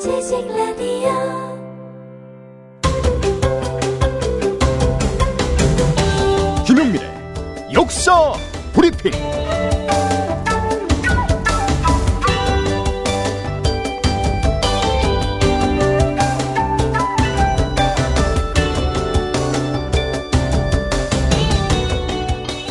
지식 0.00 0.48
라디오 0.48 1.10
김용민의 6.66 7.02
역사 7.74 8.32
브리핑. 8.72 9.12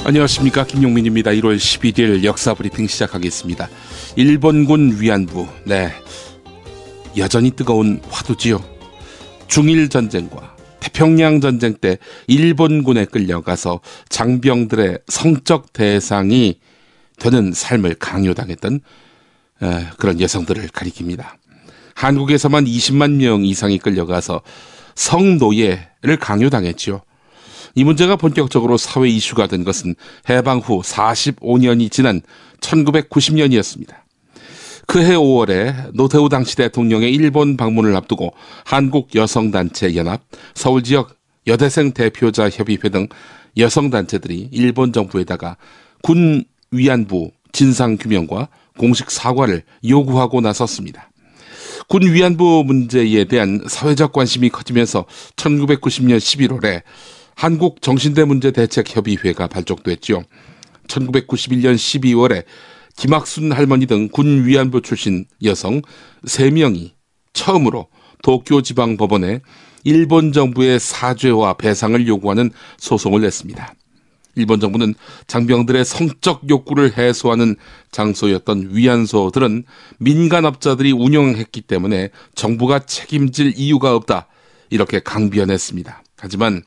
안녕하십니까 0.04 0.64
김용민입니다. 0.64 1.30
1월 1.30 1.58
11일 1.58 2.24
역사 2.24 2.56
브리핑 2.56 2.88
시작하겠습니다. 2.88 3.70
일본군 4.16 4.98
위안부 5.00 5.48
네 5.66 5.94
여전히 7.18 7.52
뜨거운 7.52 8.02
화두지요. 8.10 8.64
중일 9.48 9.90
전쟁과 9.90 10.56
태평양 10.80 11.42
전쟁 11.42 11.76
때 11.76 11.98
일본군에 12.28 13.06
끌려가서 13.06 13.82
장병들의 14.10 15.00
성적 15.08 15.74
대상이 15.74 16.60
되는 17.18 17.52
삶을 17.52 17.96
강요당했던 17.96 18.80
에, 19.62 19.86
그런 19.98 20.22
여성들을 20.22 20.68
가리킵니다. 20.70 21.26
한국에서만 21.96 22.66
20만 22.66 23.16
명 23.16 23.44
이상이 23.44 23.78
끌려가서 23.78 24.42
성노예를 24.96 26.18
강요당했지요. 26.20 27.02
이 27.76 27.84
문제가 27.84 28.16
본격적으로 28.16 28.78
사회 28.78 29.10
이슈가 29.10 29.48
된 29.48 29.64
것은 29.64 29.96
해방 30.30 30.60
후 30.60 30.82
45년이 30.82 31.92
지난 31.92 32.22
1990년이었습니다. 32.62 33.96
그해 34.90 35.16
5월에 35.16 35.92
노태우 35.94 36.30
당시 36.30 36.56
대통령의 36.56 37.14
일본 37.14 37.58
방문을 37.58 37.96
앞두고 37.96 38.34
한국 38.66 39.14
여성단체 39.14 39.96
연합, 39.96 40.24
서울 40.56 40.82
지역 40.82 41.16
여대생 41.46 41.92
대표자 41.92 42.50
협의회 42.50 42.90
등 42.90 43.08
여성단체들이 43.56 44.50
일본 44.52 44.92
정부에다가 44.92 45.58
군 46.02 46.44
위안부 46.72 47.30
진상 47.52 47.98
규명과 47.98 48.48
공식 48.80 49.12
사과를 49.12 49.62
요구하고 49.88 50.42
나섰습니다. 50.42 51.12
군 51.88 52.12
위안부 52.12 52.64
문제에 52.66 53.26
대한 53.26 53.62
사회적 53.68 54.12
관심이 54.12 54.50
커지면서 54.50 55.06
1990년 55.36 56.18
11월에 56.18 56.82
한국 57.36 57.84
정신대 57.84 58.26
문제 58.26 58.50
대책 58.50 58.96
협의회가 58.96 59.46
발족됐지요. 59.46 60.24
1991년 60.88 61.76
12월에 61.76 62.46
김학순 63.00 63.54
할머니 63.54 63.86
등 63.86 64.10
군 64.10 64.46
위안부 64.46 64.82
출신 64.82 65.24
여성 65.44 65.82
3명이 66.26 66.92
처음으로 67.32 67.88
도쿄 68.24 68.62
지방 68.62 68.98
법원에 68.98 69.40
일본 69.86 70.34
정부의 70.34 70.82
사죄와 70.82 71.54
배상을 71.54 72.06
요구하는 72.08 72.52
소송을 72.78 73.22
냈습니다. 73.22 73.74
일본 74.36 74.60
정부는 74.60 74.96
장병들의 75.28 75.86
성적 75.86 76.50
욕구를 76.50 76.98
해소하는 76.98 77.56
장소였던 77.92 78.72
위안소들은 78.72 79.64
민간업자들이 80.00 80.92
운영했기 80.92 81.62
때문에 81.62 82.10
정부가 82.36 82.80
책임질 82.80 83.54
이유가 83.56 83.96
없다. 83.96 84.28
이렇게 84.70 85.00
강변했습니다. 85.00 86.04
하지만 86.18 86.64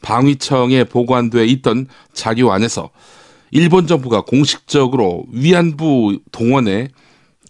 방위청에 0.00 0.84
보관돼 0.84 1.44
있던 1.46 1.86
자료 2.14 2.50
안에서 2.52 2.90
일본 3.50 3.86
정부가 3.86 4.22
공식적으로 4.22 5.24
위안부 5.32 6.20
동원에 6.32 6.88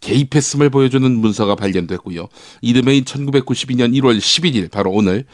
개입했음을 0.00 0.70
보여주는 0.70 1.10
문서가 1.10 1.54
발견됐고요. 1.54 2.28
이듬해인 2.60 3.04
1992년 3.04 3.94
1월 3.98 4.18
11일 4.18 4.70
바로 4.70 4.90
오늘 4.90 5.24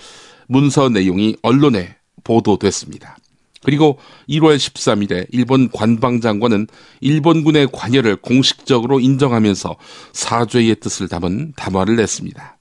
문서 0.47 0.89
내용이 0.89 1.37
언론에 1.43 1.97
보도됐습니다. 2.25 3.17
그리고 3.65 3.99
1월 4.29 4.57
13일에 4.57 5.27
일본 5.31 5.71
관방장관은 5.71 6.67
일본군의 7.01 7.69
관여를 7.73 8.17
공식적으로 8.17 8.99
인정하면서 9.01 9.77
사죄의 10.13 10.77
뜻을 10.81 11.09
담은 11.09 11.53
담화를 11.57 11.97
냈습니다. 11.97 12.59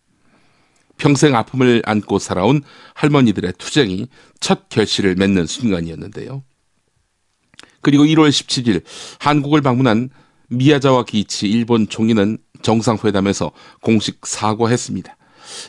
평생 0.98 1.36
아픔을 1.36 1.82
안고 1.86 2.20
살아온 2.20 2.62
할머니들의 2.94 3.54
투쟁이 3.58 4.08
첫 4.40 4.70
결실을 4.70 5.16
맺는 5.16 5.48
순간이었는데요. 5.48 6.44
그리고 7.82 8.04
1월 8.04 8.30
17일 8.30 8.84
한국을 9.20 9.62
방문한 9.62 10.10
미야자와 10.50 11.06
기이치 11.06 11.48
일본 11.50 11.88
총리는 11.88 12.38
정상회담에서 12.62 13.52
공식 13.82 14.26
사과했습니다. 14.26 15.16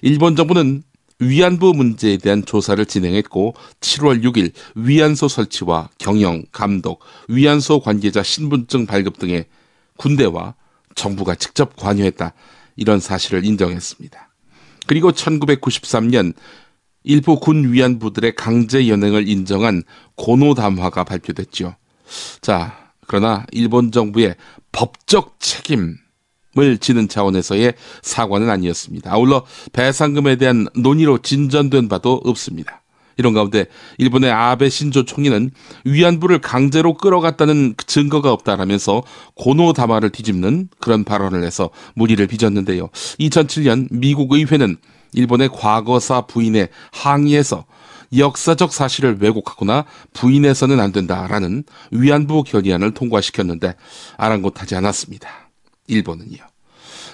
일본 0.02 0.36
정부는 0.36 0.82
위안부 1.18 1.72
문제에 1.74 2.16
대한 2.16 2.44
조사를 2.44 2.84
진행했고 2.84 3.54
7월 3.80 4.22
6일 4.24 4.52
위안소 4.74 5.28
설치와 5.28 5.88
경영, 5.98 6.42
감독, 6.50 7.00
위안소 7.28 7.80
관계자 7.80 8.22
신분증 8.22 8.86
발급 8.86 9.18
등의 9.18 9.46
군대와 9.96 10.54
정부가 10.94 11.36
직접 11.36 11.76
관여했다. 11.76 12.34
이런 12.76 12.98
사실을 13.00 13.44
인정했습니다. 13.44 14.28
그리고 14.86 15.12
1993년 15.12 16.34
일부 17.04 17.38
군 17.38 17.72
위안부들의 17.72 18.34
강제 18.34 18.88
연행을 18.88 19.28
인정한 19.28 19.82
고노 20.16 20.54
담화가 20.54 21.04
발표됐죠. 21.04 21.76
자, 22.40 22.90
그러나 23.06 23.44
일본 23.52 23.92
정부의 23.92 24.36
법적 24.72 25.36
책임 25.38 25.96
을 26.58 26.76
지는 26.76 27.08
차원에서의 27.08 27.72
사과는 28.02 28.50
아니었습니다. 28.50 29.10
아울러 29.10 29.46
배상금에 29.72 30.36
대한 30.36 30.66
논의로 30.74 31.16
진전된 31.16 31.88
바도 31.88 32.20
없습니다. 32.24 32.82
이런 33.16 33.32
가운데 33.32 33.66
일본의 33.96 34.30
아베 34.30 34.68
신조 34.68 35.06
총리는 35.06 35.50
위안부를 35.84 36.40
강제로 36.40 36.94
끌어갔다는 36.94 37.74
증거가 37.86 38.32
없다라면서 38.32 39.02
고노 39.34 39.72
담화를 39.72 40.10
뒤집는 40.10 40.68
그런 40.78 41.04
발언을 41.04 41.42
해서 41.42 41.70
무리를 41.94 42.26
빚었는데요. 42.26 42.88
2007년 43.18 43.88
미국 43.90 44.32
의회는 44.32 44.76
일본의 45.14 45.48
과거사 45.50 46.22
부인에 46.22 46.68
항의해서 46.90 47.64
역사적 48.16 48.72
사실을 48.72 49.18
왜곡하거나 49.20 49.84
부인해서는 50.12 50.80
안 50.80 50.92
된다라는 50.92 51.64
위안부 51.90 52.44
결의안을 52.44 52.92
통과시켰는데 52.92 53.74
아랑곳하지 54.16 54.74
않았습니다. 54.76 55.50
일본은요. 55.86 56.38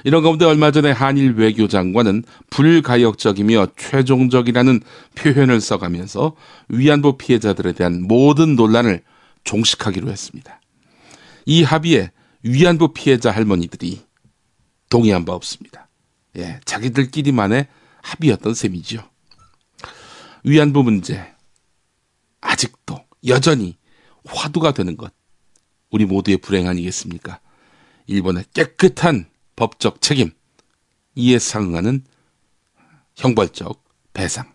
이런 0.05 0.23
가운데 0.23 0.45
얼마 0.45 0.71
전에 0.71 0.91
한일 0.91 1.35
외교장관은 1.35 2.25
불가역적이며 2.51 3.69
최종적이라는 3.77 4.81
표현을 5.17 5.61
써가면서 5.61 6.37
위안부 6.69 7.19
피해자들에 7.19 7.73
대한 7.73 8.03
모든 8.03 8.55
논란을 8.55 9.03
종식하기로 9.45 10.11
했습니다. 10.11 10.61
이 11.47 11.63
합의에 11.63 12.11
위안부 12.43 12.93
피해자 12.93 13.31
할머니들이 13.31 14.01
동의한 14.91 15.25
바 15.25 15.33
없습니다. 15.33 15.89
예, 16.37 16.61
자기들끼리만의 16.65 17.67
합의였던 18.03 18.55
셈이죠. 18.55 19.03
위안부 20.49 20.83
문제 20.83 21.35
아직도 22.41 23.05
여전히 23.27 23.77
화두가 24.25 24.73
되는 24.73 24.97
것 24.97 25.13
우리 25.91 26.07
모두의 26.07 26.39
불행 26.39 26.69
아니겠습니까? 26.69 27.41
일본의 28.07 28.45
깨끗한 28.55 29.29
법적 29.57 30.01
책임 30.01 30.31
이에 31.17 31.39
상응하는 31.39 32.03
형벌적 33.17 33.85
배상 34.15 34.51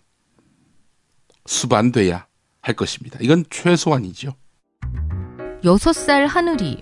수반돼야 1.45 2.25
할 2.61 2.75
것입니다. 2.75 3.19
이건 3.21 3.45
최소한이죠. 3.51 4.35
여섯 5.63 5.93
살 5.93 6.25
하늘이 6.25 6.79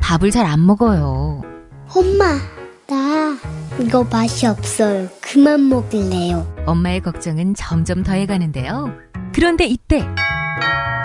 밥을 0.00 0.30
잘 0.30 0.46
안 0.46 0.64
먹어요. 0.64 1.42
엄마, 1.88 2.38
나 2.86 3.36
이거 3.80 4.04
맛이 4.04 4.46
없어요. 4.46 5.08
그만 5.20 5.68
먹을래요. 5.68 6.46
엄마의 6.66 7.00
걱정은 7.00 7.54
점점 7.54 8.02
더해가는데요. 8.02 8.92
그런데 9.32 9.66
이때 9.66 10.04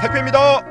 택배입니다. 0.01 0.63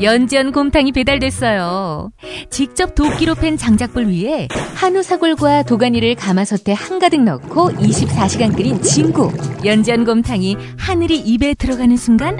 연지연 0.00 0.52
곰탕이 0.52 0.92
배달됐어요. 0.92 2.10
직접 2.50 2.94
도끼로 2.94 3.34
팬 3.34 3.56
장작불 3.56 4.06
위에 4.06 4.48
한우 4.76 5.02
사골과 5.02 5.64
도가니를 5.64 6.14
가마솥에 6.14 6.72
한가득 6.72 7.22
넣고 7.22 7.70
24시간 7.72 8.54
끓인 8.56 8.80
진구. 8.82 9.32
연지연 9.64 10.04
곰탕이 10.04 10.56
하늘이 10.78 11.18
입에 11.18 11.54
들어가는 11.54 11.96
순간 11.96 12.36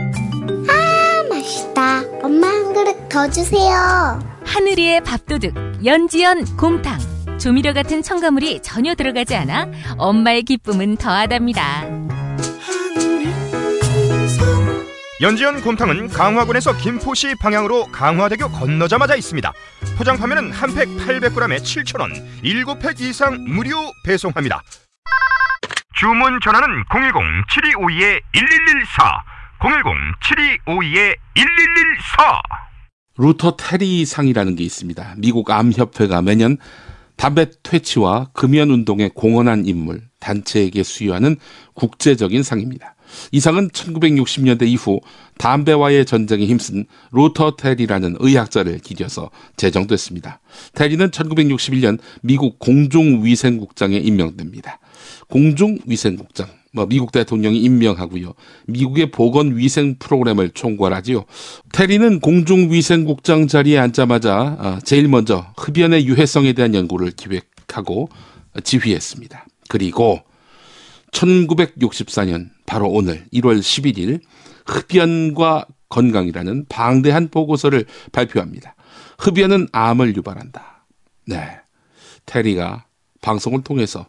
아, 0.68 1.28
맛있다. 1.28 2.02
엄마 2.22 2.46
한 2.46 2.72
그릇 2.72 3.08
더 3.08 3.28
주세요. 3.28 4.20
하늘이의 4.44 5.02
밥도둑 5.02 5.52
연지연 5.84 6.56
곰탕. 6.56 6.98
조미료 7.40 7.72
같은 7.72 8.02
첨가물이 8.02 8.60
전혀 8.62 8.94
들어가지 8.94 9.34
않아 9.34 9.68
엄마의 9.96 10.42
기쁨은 10.42 10.96
더하답니다. 10.96 11.84
연지연 15.22 15.60
곰탕은 15.62 16.08
강화군에서 16.08 16.76
김포시 16.78 17.34
방향으로 17.40 17.86
강화대교 17.92 18.50
건너자마자 18.50 19.16
있습니다. 19.16 19.52
포장 19.98 20.16
판매는 20.16 20.50
한 20.52 20.74
팩 20.74 20.88
800g에 20.88 21.58
7,000원, 21.58 22.42
7팩 22.42 23.00
이상 23.00 23.44
무료 23.46 23.76
배송합니다. 24.04 24.62
주문 25.94 26.38
전화는 26.42 26.84
010-7252-1114 26.84 28.20
010-7252-1114 30.66 31.16
루터 33.18 33.56
테리 33.58 34.06
상이라는 34.06 34.56
게 34.56 34.64
있습니다. 34.64 35.16
미국 35.18 35.50
암협회가 35.50 36.22
매년 36.22 36.56
담배 37.20 37.50
퇴치와 37.62 38.30
금연 38.32 38.70
운동에 38.70 39.10
공헌한 39.12 39.66
인물, 39.66 40.00
단체에게 40.20 40.82
수여하는 40.82 41.36
국제적인 41.74 42.42
상입니다. 42.42 42.94
이 43.30 43.40
상은 43.40 43.68
1960년대 43.68 44.66
이후 44.66 45.00
담배와의 45.36 46.06
전쟁에 46.06 46.46
힘쓴 46.46 46.86
루터 47.12 47.56
테리라는 47.56 48.16
의학자를 48.20 48.78
기려서 48.78 49.30
제정됐습니다. 49.58 50.40
테리는 50.72 51.10
1961년 51.10 51.98
미국 52.22 52.58
공중위생국장에 52.58 53.98
임명됩니다. 53.98 54.80
공중위생국장, 55.28 56.48
뭐 56.72 56.86
미국 56.86 57.10
대통령이 57.12 57.58
임명하고요. 57.60 58.34
미국의 58.66 59.10
보건 59.10 59.56
위생 59.56 59.96
프로그램을 59.98 60.50
총괄하지요. 60.50 61.24
테리는 61.72 62.20
공중위생국장 62.20 63.48
자리에 63.48 63.78
앉자마자 63.78 64.56
어, 64.58 64.78
제일 64.84 65.08
먼저 65.08 65.46
흡연의 65.56 66.06
유해성에 66.06 66.52
대한 66.52 66.74
연구를 66.74 67.10
기획하고 67.12 68.08
지휘했습니다. 68.62 69.46
그리고 69.68 70.20
1964년 71.12 72.50
바로 72.66 72.88
오늘 72.88 73.26
1월 73.32 73.58
11일 73.58 74.20
흡연과 74.66 75.66
건강이라는 75.88 76.66
방대한 76.68 77.28
보고서를 77.28 77.84
발표합니다. 78.12 78.76
흡연은 79.18 79.68
암을 79.72 80.16
유발한다. 80.16 80.86
네. 81.26 81.58
테리가 82.26 82.84
방송을 83.22 83.62
통해서 83.62 84.06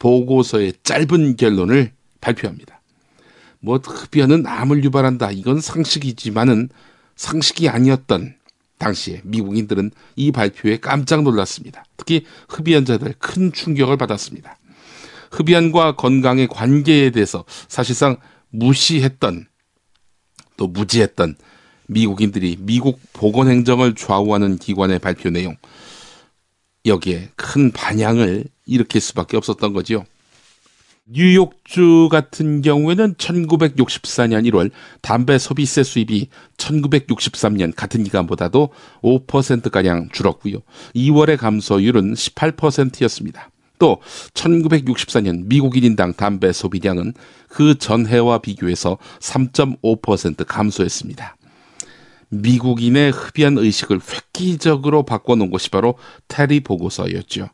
보고서의 0.00 0.74
짧은 0.82 1.36
결론을 1.36 1.92
발표합니다. 2.20 2.80
뭐 3.60 3.78
흡연은 3.78 4.46
암을 4.46 4.84
유발한다. 4.84 5.30
이건 5.32 5.60
상식이지만은 5.60 6.68
상식이 7.16 7.68
아니었던 7.68 8.34
당시에 8.78 9.20
미국인들은 9.24 9.90
이 10.16 10.32
발표에 10.32 10.78
깜짝 10.78 11.22
놀랐습니다. 11.22 11.84
특히 11.96 12.24
흡연자들 12.48 13.14
큰 13.18 13.52
충격을 13.52 13.98
받았습니다. 13.98 14.56
흡연과 15.30 15.96
건강의 15.96 16.48
관계에 16.48 17.10
대해서 17.10 17.44
사실상 17.68 18.16
무시했던 18.48 19.46
또 20.56 20.66
무지했던 20.66 21.36
미국인들이 21.86 22.56
미국 22.60 23.00
보건행정을 23.12 23.94
좌우하는 23.94 24.58
기관의 24.58 24.98
발표 24.98 25.30
내용 25.30 25.56
여기에 26.86 27.30
큰 27.36 27.70
반향을 27.70 28.44
일으킬 28.64 29.00
수밖에 29.00 29.36
없었던 29.36 29.72
거지요. 29.72 30.04
뉴욕주 31.12 32.08
같은 32.08 32.62
경우에는 32.62 33.14
1964년 33.14 34.48
1월 34.50 34.70
담배 35.00 35.38
소비세 35.38 35.82
수입이 35.82 36.28
1963년 36.56 37.74
같은 37.74 38.04
기간보다도 38.04 38.68
5%가량 39.02 40.10
줄었고요. 40.12 40.58
2월의 40.94 41.36
감소율은 41.36 42.14
18%였습니다. 42.14 43.50
또 43.80 44.00
1964년 44.34 45.46
미국 45.46 45.74
1인당 45.74 46.16
담배 46.16 46.52
소비량은 46.52 47.14
그 47.48 47.76
전해와 47.76 48.38
비교해서 48.38 48.98
3.5% 49.18 50.44
감소했습니다. 50.46 51.36
미국인의 52.28 53.10
흡연 53.10 53.58
의식을 53.58 53.98
획기적으로 53.98 55.02
바꿔놓은 55.02 55.50
것이 55.50 55.70
바로 55.70 55.96
테리 56.28 56.60
보고서였죠. 56.60 57.48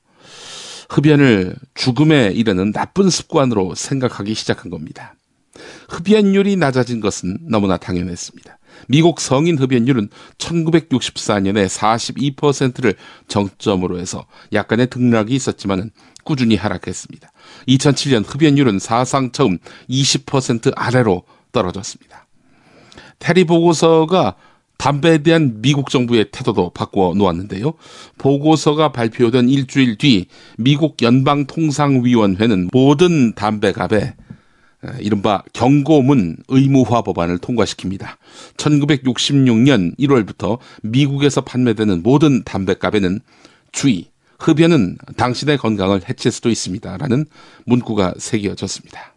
흡연을 0.89 1.57
죽음에 1.75 2.33
이르는 2.35 2.73
나쁜 2.73 3.11
습관으로 3.11 3.75
생각하기 3.75 4.35
시작한 4.35 4.71
겁니다. 4.71 5.15
흡연율이 5.89 6.57
낮아진 6.57 7.01
것은 7.01 7.39
너무나 7.43 7.77
당연했습니다. 7.77 8.59
미국 8.89 9.21
성인 9.21 9.59
흡연율은 9.59 10.11
1964년에 10.39 11.67
42%를 12.37 12.95
정점으로 13.29 13.99
해서 13.99 14.27
약간의 14.53 14.89
등락이 14.91 15.35
있었지만 15.35 15.91
꾸준히 16.25 16.57
하락했습니다. 16.57 17.33
2007년 17.69 18.25
흡연율은 18.27 18.79
사상 18.79 19.33
처음 19.33 19.59
20% 19.89 20.73
아래로 20.77 21.23
떨어졌습니다. 21.53 22.27
테리 23.19 23.45
보고서가 23.45 24.35
담배에 24.79 25.19
대한 25.19 25.61
미국 25.63 25.91
정부의 25.91 26.31
태도도 26.31 26.71
바꿔 26.71 27.15
놓았는데요. 27.17 27.75
보고서가 28.19 28.93
발표된 28.93 29.49
일주일 29.49 29.97
뒤 29.99 30.27
미국 30.59 31.03
연방통상위원회는 31.03 32.69
모든 32.73 33.33
담배갑에 33.35 34.15
이른바 35.01 35.43
경고문 35.53 36.37
의무화 36.49 37.03
법안을 37.03 37.39
통과시킵니다. 37.39 38.17
1966년 38.57 39.99
1월부터 39.99 40.59
미국에서 40.83 41.41
판매되는 41.41 42.03
모든 42.03 42.45
담배갑에는 42.45 43.21
주의, 43.73 44.11
흡연은 44.39 44.99
당신의 45.17 45.59
건강을 45.59 46.09
해칠 46.09 46.31
수도 46.31 46.51
있습니다. 46.51 46.97
라는 46.99 47.25
문구가 47.65 48.15
새겨졌습니다. 48.19 49.17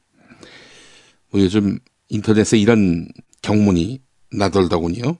뭐 1.32 1.42
요즘 1.42 1.78
인터넷에 2.08 2.58
이런 2.58 3.08
경문이 3.42 4.02
나돌더군요. 4.32 5.18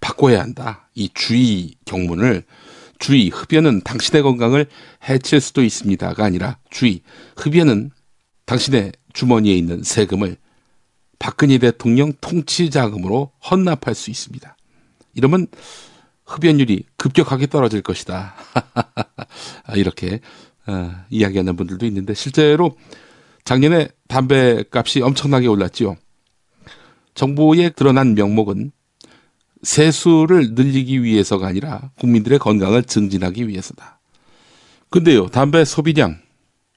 바꿔야 0.00 0.40
한다. 0.40 0.88
이 0.94 1.10
주의 1.14 1.74
경문을 1.84 2.44
주의, 3.00 3.30
흡연은 3.30 3.80
당신의 3.80 4.22
건강을 4.22 4.66
해칠 5.08 5.40
수도 5.40 5.62
있습니다가 5.62 6.24
아니라 6.24 6.58
주의, 6.70 7.00
흡연은 7.36 7.90
당신의 8.44 8.92
주머니에 9.14 9.54
있는 9.54 9.82
세금을 9.82 10.36
박근혜 11.18 11.58
대통령 11.58 12.12
통치 12.20 12.70
자금으로 12.70 13.32
헌납할 13.50 13.94
수 13.94 14.10
있습니다. 14.10 14.56
이러면 15.14 15.46
흡연율이 16.26 16.84
급격하게 16.96 17.46
떨어질 17.48 17.82
것이다. 17.82 18.34
이렇게 19.74 20.20
어, 20.66 20.92
이야기하는 21.10 21.56
분들도 21.56 21.86
있는데 21.86 22.14
실제로 22.14 22.76
작년에 23.44 23.88
담배 24.08 24.62
값이 24.70 25.00
엄청나게 25.00 25.46
올랐지요. 25.46 25.96
정부에 27.14 27.70
드러난 27.70 28.14
명목은 28.14 28.72
세수를 29.62 30.54
늘리기 30.54 31.02
위해서가 31.02 31.46
아니라 31.46 31.90
국민들의 31.98 32.38
건강을 32.38 32.84
증진하기 32.84 33.48
위해서다. 33.48 34.00
근데요, 34.88 35.28
담배 35.28 35.64
소비량 35.64 36.18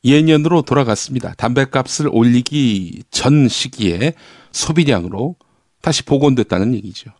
예년으로 0.04 0.64
돌아갔습니다. 0.64 1.34
담배값을 1.36 2.10
올리기 2.12 3.04
전 3.10 3.48
시기에 3.48 4.14
소비량으로 4.52 5.36
다시 5.82 6.04
복원됐다는 6.04 6.76
얘기죠. 6.76 7.12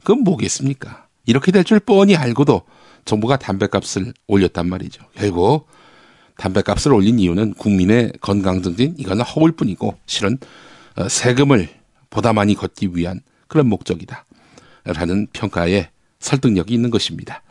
그건 0.00 0.20
뭐겠습니까? 0.24 1.06
이렇게 1.24 1.52
될 1.52 1.64
줄 1.64 1.80
뻔히 1.80 2.16
알고도 2.16 2.62
정부가 3.04 3.36
담배값을 3.38 4.12
올렸단 4.26 4.68
말이죠. 4.68 5.04
결국 5.14 5.68
담배값을 6.38 6.92
올린 6.92 7.18
이유는 7.18 7.54
국민의 7.54 8.12
건강 8.20 8.60
증진 8.62 8.94
이거는 8.98 9.24
허울 9.24 9.52
뿐이고 9.52 9.96
실은 10.06 10.38
어, 10.96 11.08
세금을 11.08 11.68
보다 12.10 12.32
많이 12.32 12.54
걷기 12.54 12.90
위한 12.94 13.20
그런 13.48 13.68
목적이다. 13.68 14.25
라는 14.94 15.26
평가에 15.32 15.88
설득력이 16.18 16.72
있는 16.72 16.90
것입니다. 16.90 17.42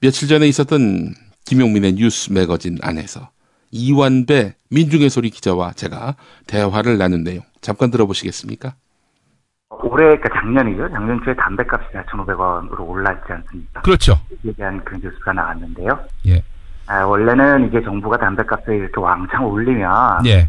며칠 0.00 0.28
전에 0.28 0.46
있었던 0.48 1.14
김용민의 1.44 1.94
뉴스 1.94 2.32
매거진 2.32 2.78
안에서 2.82 3.30
이완배 3.70 4.54
민중의 4.70 5.10
소리 5.10 5.30
기자와 5.30 5.72
제가 5.72 6.16
대화를 6.46 6.98
나눈 6.98 7.24
내용 7.24 7.42
잠깐 7.60 7.90
들어보시겠습니까? 7.90 8.74
올해 9.70 10.16
그러니까 10.16 10.28
작년이죠. 10.40 10.88
작년 10.90 11.20
초에 11.24 11.34
담배값이 11.34 11.88
4,500원으로 11.92 12.88
올랐지 12.88 13.32
않습니까? 13.32 13.82
그렇죠. 13.82 14.14
이에 14.44 14.52
대한 14.52 14.82
그런 14.84 15.00
뉴스가 15.02 15.32
나왔는데요. 15.32 15.98
예. 16.26 16.42
아, 16.86 17.04
원래는 17.04 17.68
이게 17.68 17.82
정부가 17.82 18.16
담배값을 18.16 18.74
이렇게 18.74 19.00
왕창 19.00 19.44
올리면 19.44 20.26
예. 20.26 20.48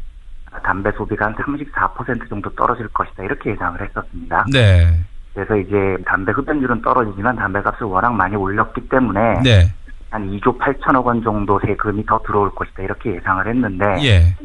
담배 0.64 0.92
소비가 0.94 1.26
한 1.26 1.36
34% 1.36 2.30
정도 2.30 2.50
떨어질 2.56 2.88
것이다 2.90 3.24
이렇게 3.24 3.52
예상을 3.52 3.82
했었습니다. 3.82 4.46
네. 4.52 5.06
그래서 5.40 5.56
이제 5.56 6.04
담배 6.06 6.34
흡연율은 6.34 6.82
떨어지지만 6.82 7.38
담배값을 7.38 7.88
워낙 7.88 8.12
많이 8.14 8.36
올렸기 8.36 8.90
때문에 8.90 9.42
네. 9.42 9.74
한 10.10 10.30
2조 10.32 10.60
8천억 10.60 11.06
원 11.06 11.24
정도 11.24 11.60
세금이 11.66 12.06
더 12.06 12.20
들어올 12.26 12.54
것이다 12.56 12.84
이렇게 12.84 13.16
예상을 13.16 13.48
했는데 13.48 13.86
예. 14.04 14.36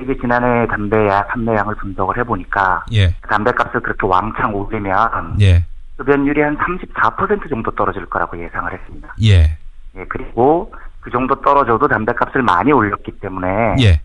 이게 0.00 0.16
지난해 0.20 0.68
담배 0.68 1.08
판매량을 1.08 1.74
분석을 1.76 2.18
해보니까 2.18 2.84
예. 2.92 3.12
담배값을 3.28 3.80
그렇게 3.80 4.06
왕창 4.06 4.54
올리면 4.54 5.40
예. 5.40 5.64
흡연율이 5.98 6.40
한 6.42 6.56
34% 6.58 7.48
정도 7.48 7.70
떨어질 7.72 8.06
거라고 8.06 8.40
예상을 8.40 8.72
했습니다. 8.72 9.14
예. 9.22 9.58
예, 9.96 10.04
그리고 10.08 10.72
그 11.00 11.10
정도 11.10 11.34
떨어져도 11.40 11.88
담배값을 11.88 12.42
많이 12.42 12.70
올렸기 12.70 13.12
때문에 13.18 13.48
예. 13.80 14.00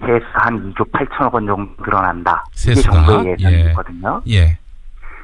세수 0.00 0.26
한 0.32 0.74
2조 0.74 0.90
8천억 0.92 1.32
원 1.32 1.46
정도 1.46 1.82
늘어난다. 1.82 2.44
이게 2.52 2.74
세수가? 2.74 3.06
정부의 3.06 3.36
예상이거든요. 3.38 4.22
예. 4.28 4.58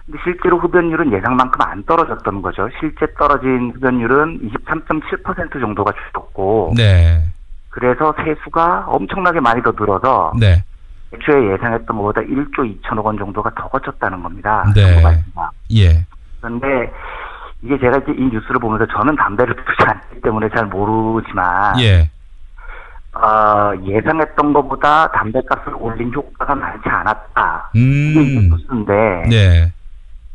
근데 0.06 0.18
실제로 0.22 0.58
흡연율은 0.58 1.12
예상만큼 1.12 1.60
안 1.62 1.84
떨어졌던 1.84 2.40
거죠. 2.42 2.68
실제 2.78 3.06
떨어진 3.18 3.72
흡연율은 3.75 4.40
23.7% 4.40 5.60
정도가 5.60 5.92
줄었고 5.92 6.72
네. 6.76 7.25
그래서 7.70 8.14
세수가 8.25 8.86
엄청나게 8.86 9.40
많이 9.40 9.62
더 9.62 9.72
늘어서 9.72 10.32
네. 10.38 10.62
애초에 11.12 11.52
예상했던 11.52 11.96
것보다 11.96 12.20
1조 12.20 12.80
2천억 12.80 13.04
원 13.04 13.18
정도가 13.18 13.50
더 13.54 13.68
거쳤다는 13.68 14.22
겁니다. 14.22 14.64
네. 14.75 15.02
정부. 15.02 15.08
예. 15.75 16.06
그런데 16.40 16.92
이게 17.62 17.78
제가 17.78 17.98
이제 17.98 18.12
이 18.16 18.22
뉴스를 18.32 18.60
보면서 18.60 18.86
저는 18.86 19.16
담배를 19.16 19.54
피우지 19.54 19.82
않기 19.86 20.20
때문에 20.20 20.48
잘 20.54 20.66
모르지만 20.66 21.80
예. 21.80 22.08
어, 23.14 23.72
예상했던 23.82 24.52
것보다 24.52 25.10
담배값을 25.12 25.75
올린 25.78 26.12
효과가 26.14 26.54
많지 26.54 26.88
않았다. 26.88 27.70
이게 27.75 28.20
음. 28.20 28.50
뉴스인데 28.50 29.28
네. 29.30 29.72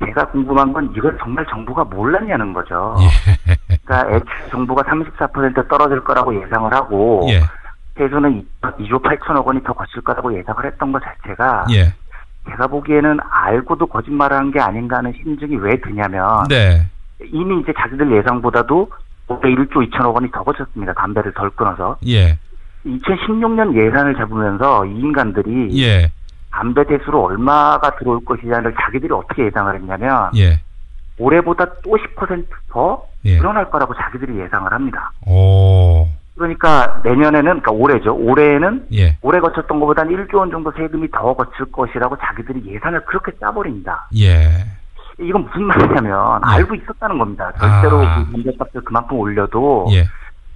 제가 0.06 0.26
궁금한 0.32 0.74
건 0.74 0.92
이걸 0.96 1.18
정말 1.20 1.46
정부가 1.50 1.84
몰랐냐는 1.86 2.54
거죠. 2.54 2.96
예. 3.02 3.78
그러니까 3.86 4.16
애초에 4.16 4.50
정부가 4.50 4.84
34% 4.84 5.68
떨어질 5.68 6.04
거라고 6.04 6.42
예상을 6.42 6.74
하고 6.74 7.28
예. 7.30 7.42
세수는 7.98 8.46
2조 8.62 9.02
8천억 9.02 9.46
원이 9.46 9.64
더 9.64 9.74
거칠 9.74 10.02
거라고 10.02 10.38
예상을 10.38 10.66
했던 10.66 10.92
것 10.92 11.02
자체가 11.04 11.66
예. 11.72 11.94
제가 12.50 12.68
보기에는 12.68 13.20
알고도 13.30 13.86
거짓말한 13.86 14.52
게 14.52 14.60
아닌가 14.60 14.98
하는 14.98 15.14
심증이 15.14 15.56
왜 15.58 15.80
드냐면 15.80 16.44
네. 16.50 16.88
이미 17.24 17.60
이제 17.62 17.72
자기들 17.78 18.12
예상보다도 18.12 18.90
올해 19.28 19.42
1조 19.42 19.90
2천억 19.90 20.16
원이 20.16 20.32
더 20.32 20.44
거쳤습니다. 20.44 20.94
담배를 20.94 21.34
덜 21.34 21.50
끊어서. 21.52 21.98
예. 22.08 22.38
2016년 22.86 23.76
예산을 23.76 24.16
잡으면서 24.16 24.86
이 24.86 25.00
인간들이 25.00 25.70
예. 25.80 26.12
담배 26.52 26.86
대수로 26.86 27.24
얼마가 27.24 27.96
들어올 27.96 28.24
것이냐를 28.24 28.74
자기들이 28.80 29.14
어떻게 29.14 29.46
예상을 29.46 29.74
했냐면 29.74 30.32
예. 30.36 30.60
올해보다 31.18 31.66
또 31.84 31.98
10%더 31.98 33.06
예. 33.26 33.38
늘어날 33.38 33.70
거라고 33.70 33.94
자기들이 33.96 34.40
예상을 34.40 34.72
합니다. 34.72 35.12
오. 35.28 36.08
그러니까 36.36 37.02
내년에는 37.04 37.44
그러니까 37.44 37.72
올해죠. 37.72 38.16
올해에는 38.16 38.88
예. 38.94 39.18
올해 39.22 39.40
거쳤던 39.40 39.80
것보다는 39.80 40.28
1조 40.28 40.36
원 40.36 40.50
정도 40.52 40.72
세금이 40.72 41.10
더 41.12 41.34
거칠 41.34 41.66
것이라고 41.72 42.18
자기들이 42.18 42.74
예산을 42.74 43.06
그렇게 43.06 43.32
짜버립니다. 43.40 44.08
예. 44.18 44.50
이건 45.20 45.44
무슨 45.44 45.64
말이냐면 45.64 46.42
예. 46.48 46.56
알고 46.56 46.76
있었다는 46.76 47.18
겁니다. 47.18 47.52
절대로 47.60 48.02
아. 48.02 48.24
그 48.26 48.32
담배값을 48.32 48.82
그만큼 48.84 49.18
올려도 49.18 49.88
예. 49.92 50.06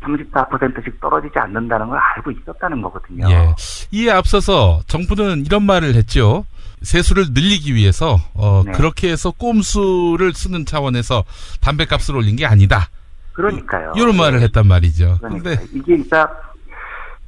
34%씩 0.06 1.00
떨어지지 1.02 1.34
않는다는 1.38 1.88
걸 1.88 2.00
알고 2.18 2.32
있었다는 2.32 2.82
거거든요. 2.82 3.28
예. 3.30 3.54
이에 3.92 4.12
앞서서 4.12 4.82
정부는 4.88 5.46
이런 5.46 5.64
말을 5.64 5.96
했죠. 5.96 6.46
세수를 6.82 7.26
늘리기 7.34 7.74
위해서 7.74 8.18
어, 8.36 8.62
네. 8.66 8.72
그렇게 8.74 9.10
해서 9.12 9.32
꼼수를 9.32 10.34
쓰는 10.34 10.66
차원에서 10.66 11.24
담배값을 11.62 12.16
올린 12.16 12.36
게 12.36 12.46
아니다. 12.46 12.88
그러니까요. 13.34 13.94
이런 13.96 14.16
말을 14.16 14.42
했단 14.42 14.68
말이죠. 14.68 15.18
근데 15.22 15.58
이게 15.74 15.96
진짜 15.98 16.30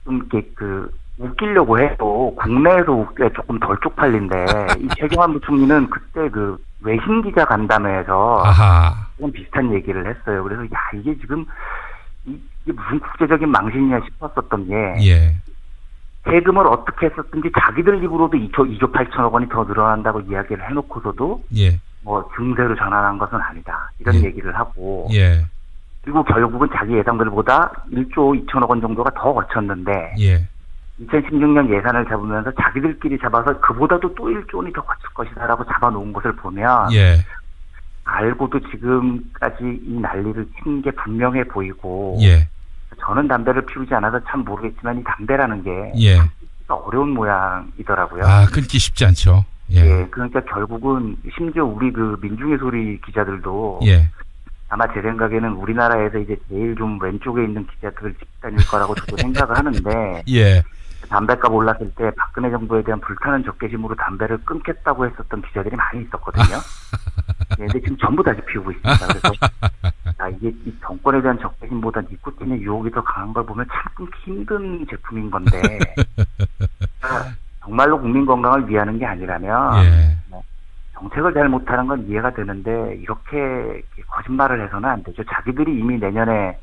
좀 0.03 0.17
이렇게 0.31 0.47
그 0.55 0.89
웃기려고 1.17 1.79
해도 1.79 2.35
국내에서 2.35 2.91
웃기가 2.91 3.29
조금 3.35 3.59
덜 3.59 3.75
쪽팔린데 3.81 4.35
이 4.79 4.87
최경환 4.99 5.33
부총리는 5.33 5.89
그때 5.89 6.29
그 6.29 6.57
외신 6.81 7.23
기자 7.23 7.43
간담회에서 7.45 8.43
아하. 8.45 9.07
좀 9.19 9.31
비슷한 9.31 9.73
얘기를 9.73 10.07
했어요. 10.07 10.43
그래서 10.43 10.63
야 10.65 10.77
이게 10.93 11.17
지금 11.19 11.43
이- 12.25 12.37
이게 12.67 12.73
무슨 12.73 12.99
국제적인 12.99 13.49
망신이냐 13.49 14.01
싶었었던 14.05 14.67
게 14.67 14.75
예. 15.07 15.35
세금을 16.25 16.67
어떻게 16.67 17.05
했었든지 17.05 17.49
자기들 17.57 18.03
입으로도 18.03 18.37
2조, 18.37 18.77
2조 18.77 18.91
8천억 18.91 19.31
원이 19.31 19.47
더 19.47 19.63
늘어난다고 19.63 20.19
이야기를 20.21 20.69
해놓고서도 20.69 21.43
예. 21.55 21.79
뭐 22.03 22.29
증세로 22.35 22.75
전환한 22.75 23.17
것은 23.17 23.39
아니다 23.39 23.89
이런 23.99 24.15
예. 24.15 24.23
얘기를 24.25 24.53
하고 24.57 25.07
예. 25.13 25.45
그리고 26.03 26.23
결국은 26.23 26.67
자기 26.75 26.93
예상들보다 26.97 27.71
1조 27.93 28.45
2천억 28.45 28.69
원 28.69 28.81
정도가 28.81 29.11
더 29.11 29.33
거쳤는데 29.33 30.15
예. 30.19 30.45
2016년 31.05 31.73
예산을 31.73 32.05
잡으면서 32.05 32.51
자기들끼리 32.61 33.17
잡아서 33.19 33.57
그보다도 33.61 34.13
또 34.15 34.25
1조 34.25 34.55
원이 34.57 34.73
더 34.73 34.81
거칠 34.81 35.07
것이다라고 35.13 35.63
잡아놓은 35.65 36.11
것을 36.11 36.35
보면 36.35 36.91
예. 36.93 37.23
알고도 38.03 38.59
지금까지 38.71 39.81
이 39.85 39.99
난리를 39.99 40.45
친 40.63 40.81
게 40.81 40.91
분명해 40.91 41.45
보이고 41.45 42.17
예. 42.21 42.47
저는 42.99 43.27
담배를 43.27 43.65
피우지 43.65 43.93
않아서 43.95 44.19
참 44.29 44.41
모르겠지만 44.41 44.99
이 44.99 45.03
담배라는 45.03 45.63
게 45.63 45.93
예. 46.01 46.19
어려운 46.67 47.09
모양이더라고요. 47.11 48.23
아, 48.25 48.45
끊기 48.47 48.79
쉽지 48.79 49.05
않죠. 49.05 49.45
예. 49.71 49.79
예, 49.79 50.07
그러니까 50.11 50.41
결국은 50.41 51.15
심지어 51.35 51.65
우리 51.65 51.91
그 51.91 52.17
민중의 52.21 52.57
소리 52.57 52.99
기자들도 53.01 53.81
예. 53.85 54.09
아마 54.69 54.85
제 54.93 55.01
생각에는 55.01 55.53
우리나라에서 55.53 56.17
이제 56.19 56.37
제일 56.49 56.75
좀 56.75 56.99
왼쪽에 57.01 57.43
있는 57.43 57.65
기자들 57.67 58.13
집단일 58.15 58.57
거라고 58.67 58.95
저도 58.95 59.17
생각을 59.17 59.57
하는데 59.57 60.23
예. 60.29 60.63
담배값 61.09 61.51
올랐을 61.53 61.91
때 61.95 62.11
박근혜 62.17 62.49
정부에 62.49 62.83
대한 62.83 62.99
불타는 62.99 63.43
적개심으로 63.45 63.95
담배를 63.95 64.37
끊겠다고 64.43 65.05
했었던 65.05 65.41
기자들이 65.41 65.75
많이 65.75 66.03
있었거든요. 66.03 66.57
예, 67.51 67.65
근데 67.65 67.79
지금 67.79 67.97
전부 67.97 68.23
다시 68.23 68.41
피우고 68.41 68.71
있습니다. 68.71 69.07
그래서 69.07 69.31
아 70.17 70.29
이게 70.29 70.49
이 70.49 70.73
정권에 70.81 71.21
대한 71.21 71.39
적개심보다 71.39 72.01
니코틴의 72.01 72.61
유혹이 72.61 72.91
더 72.91 73.01
강한 73.03 73.33
걸 73.33 73.45
보면 73.45 73.65
참 73.71 73.83
끊기 73.95 74.17
힘든 74.23 74.85
제품인 74.89 75.29
건데 75.29 75.61
아, 77.01 77.33
정말로 77.63 77.99
국민 77.99 78.25
건강을 78.25 78.67
위하는 78.67 78.97
게 78.97 79.05
아니라면 79.05 79.85
예. 79.85 80.17
정책을 80.93 81.33
잘 81.33 81.47
못하는 81.47 81.87
건 81.87 82.07
이해가 82.07 82.33
되는데 82.33 82.95
이렇게 82.95 83.81
거짓말을 84.07 84.65
해서는 84.65 84.89
안 84.89 85.03
되죠. 85.03 85.23
자기들이 85.23 85.77
이미 85.77 85.97
내년에 85.97 86.57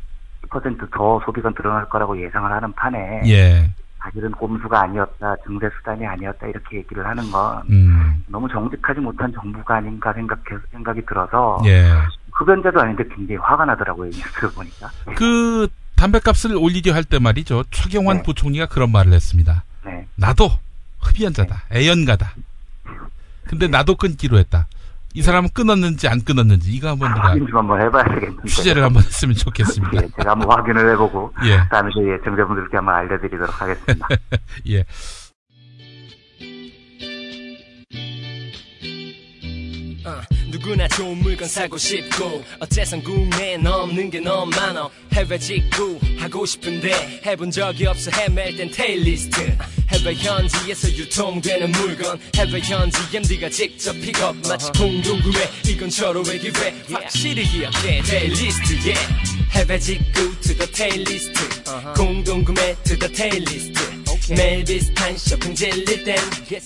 10%더 0.49 1.21
소비가 1.25 1.51
늘어날 1.51 1.89
거라고 1.89 2.21
예상을 2.21 2.51
하는 2.51 2.73
판에 2.73 3.23
예. 3.27 3.71
사실은 4.05 4.31
꼼수가 4.33 4.83
아니었다, 4.83 5.35
증세 5.47 5.67
수단이 5.79 6.07
아니었다 6.07 6.47
이렇게 6.47 6.77
얘기를 6.79 7.07
하는 7.07 7.31
건 7.31 7.63
음. 7.71 8.23
너무 8.29 8.47
정직하지 8.49 9.01
못한 9.01 9.33
정부가 9.33 9.77
아닌가 9.77 10.13
생각 10.13 10.39
생각이 10.71 11.01
들어서 11.07 11.59
예. 11.65 11.91
흡연자도 12.33 12.81
아닌데 12.81 13.03
굉장히 13.09 13.37
화가 13.37 13.65
나더라고요 13.65 14.09
이 14.09 14.11
뉴스를 14.11 14.51
보니까. 14.51 14.91
그 15.17 15.69
담배값을 15.97 16.55
올리려 16.57 16.93
할 16.93 17.05
때 17.05 17.19
말이죠. 17.19 17.65
최경환 17.71 18.19
네. 18.19 18.23
부총리가 18.25 18.67
그런 18.67 18.93
말을 18.93 19.13
했습니다. 19.15 19.65
네, 19.87 20.07
나도 20.17 20.51
흡연자다. 21.01 21.63
애연가다. 21.73 22.35
근데 23.47 23.69
나도 23.69 23.95
끊기로 23.97 24.39
했다. 24.39 24.67
이 25.17 25.23
사람은 25.23 25.51
끊었는지 25.55 26.09
안 26.09 26.23
끊었는지 26.25 26.73
이거 26.73 26.89
한번 26.89 27.13
우리가 27.13 27.29
확인 27.29 27.47
좀 27.47 27.59
한번 27.59 27.81
해봐야 27.81 28.03
되겠는데. 28.05 28.49
취재를 28.49 28.83
한번 28.83 29.03
했으면 29.05 29.37
좋겠습니다. 29.37 30.03
예, 30.03 30.09
제가 30.19 30.33
한번 30.33 30.51
확인을 30.51 30.91
해보고 30.93 31.33
예. 31.47 31.59
다음에 31.71 31.91
저희 31.95 32.07
청자분들께 32.25 32.77
한번 32.77 32.95
알려드리도록 32.97 33.63
하겠습니다. 33.63 34.09
예. 34.69 34.81
어, 40.05 40.21
누구나 40.65 40.89
좋은 40.89 41.19
물건 41.19 41.47
사고 41.47 41.77
싶고 41.77 42.43
어째선 42.59 43.03
국내엔 43.03 43.67
없는 43.67 44.09
게 44.09 44.19
너무 44.19 44.51
많아. 44.57 44.89
해외 45.13 45.39
직구 45.39 45.99
하고 46.17 46.47
싶은데 46.47 47.21
해본 47.27 47.51
적이 47.51 47.89
없어. 47.89 48.11
헤맬 48.11 48.57
땐 48.57 48.71
테일리스트. 48.71 49.59
해외 49.93 50.15
현지에서 50.15 50.89
유통되는 50.89 51.71
물건. 51.71 52.19
해외 52.37 52.61
현지 52.61 52.99
MD가 53.15 53.51
직접 53.51 53.93
픽업 53.93 54.37
마치 54.49 54.73
공동구매. 54.73 55.39
이건 55.67 55.91
절호의 55.91 56.39
기회. 56.39 56.75
확실히 56.91 57.45
기억해. 57.45 58.01
테일리스트 58.01 58.73
yeah. 58.89 59.09
해외 59.51 59.79
직구 59.79 60.41
to 60.41 60.57
the 60.57 60.73
테일리스트. 60.73 61.63
공동구매 61.95 62.75
to 62.85 62.99
the 62.99 63.13
테일리스트. 63.13 64.05
매일 64.31 64.65
비슷한 64.65 65.19
쇼핑 65.19 65.55
질릴 65.55 66.03
땐 66.05 66.17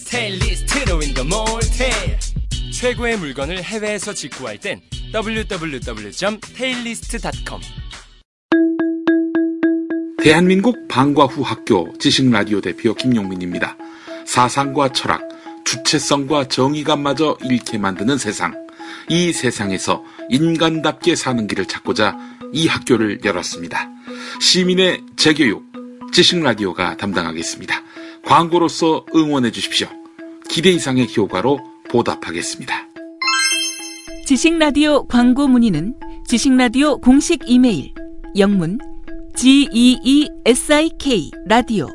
테일리스트로 0.08 1.00
in 1.00 1.12
the 1.12 1.26
mall 1.26 1.58
테일 1.76 2.16
최고의 2.78 3.18
물건을 3.18 3.60
해외에서 3.60 4.14
직구할 4.14 4.58
땐 4.58 4.80
www.taillist.com 5.12 7.60
대한민국 10.22 10.86
방과 10.86 11.24
후 11.24 11.42
학교 11.42 11.92
지식 11.98 12.30
라디오 12.30 12.60
대표 12.60 12.94
김용민입니다. 12.94 13.76
사상과 14.24 14.92
철학, 14.92 15.22
주체성과 15.64 16.46
정의감마저 16.46 17.38
잃게 17.42 17.78
만드는 17.78 18.16
세상. 18.16 18.54
이 19.08 19.32
세상에서 19.32 20.04
인간답게 20.30 21.16
사는 21.16 21.48
길을 21.48 21.66
찾고자 21.66 22.16
이 22.52 22.68
학교를 22.68 23.24
열었습니다. 23.24 23.88
시민의 24.40 25.02
재교육, 25.16 25.64
지식라디오가 26.12 26.96
담당하겠습니다. 26.96 27.82
광고로서 28.24 29.04
응원해 29.16 29.50
주십시오. 29.50 29.88
기대 30.48 30.70
이상의 30.70 31.08
효과로 31.16 31.58
보답하겠습니다. 31.90 32.74
지식라디오 34.26 35.06
광고 35.06 35.48
문의는 35.48 35.94
지식라디오 36.26 36.98
공식 36.98 37.40
이메일 37.46 37.94
영문 38.36 38.78
geesik 39.34 41.30
라디오 41.46 41.88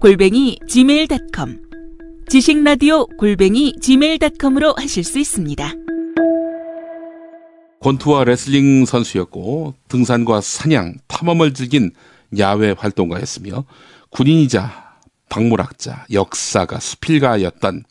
골뱅이 0.00 0.58
gmail.com 0.68 1.60
지식라디오 2.28 3.06
골뱅이 3.06 3.74
gmail.com으로 3.80 4.74
하실 4.78 5.02
수 5.02 5.18
있습니다. 5.18 5.74
권투와 7.80 8.24
레슬링 8.24 8.84
선수였고 8.84 9.74
등산과 9.88 10.42
사냥, 10.42 10.94
탐험을 11.08 11.54
즐긴 11.54 11.90
야외 12.38 12.74
활동가였으며 12.78 13.64
군인이자 14.10 14.90
박물학자, 15.28 16.06
역사가 16.12 16.78
수필가였던 16.78 17.84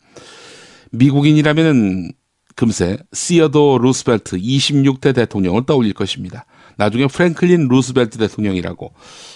미국인이라면은 0.90 2.12
금세 2.56 2.98
시어도어 3.12 3.78
루스벨트 3.78 4.36
26대 4.36 5.14
대통령을 5.14 5.64
떠올릴 5.64 5.94
것입니다. 5.94 6.44
나중에 6.76 7.06
프랭클린 7.06 7.68
루스벨트 7.68 8.18
대통령이라고 8.18 8.92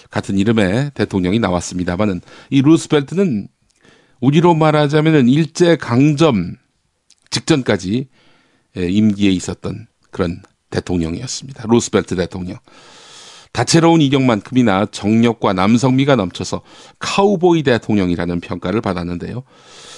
같은 0.09 0.37
이름의 0.37 0.91
대통령이 0.93 1.39
나왔습니다만은 1.39 2.21
이 2.49 2.61
루스벨트는 2.61 3.47
우리로 4.19 4.53
말하자면은 4.53 5.27
일제 5.29 5.75
강점 5.75 6.55
직전까지 7.29 8.07
예, 8.77 8.87
임기에 8.87 9.31
있었던 9.31 9.87
그런 10.11 10.41
대통령이었습니다. 10.69 11.65
루스벨트 11.67 12.15
대통령. 12.15 12.57
다채로운 13.55 14.01
이력만큼이나 14.01 14.85
정력과 14.87 15.53
남성미가 15.53 16.17
넘쳐서 16.17 16.61
카우보이 16.99 17.63
대통령이라는 17.63 18.41
평가를 18.41 18.81
받았는데요. 18.81 19.43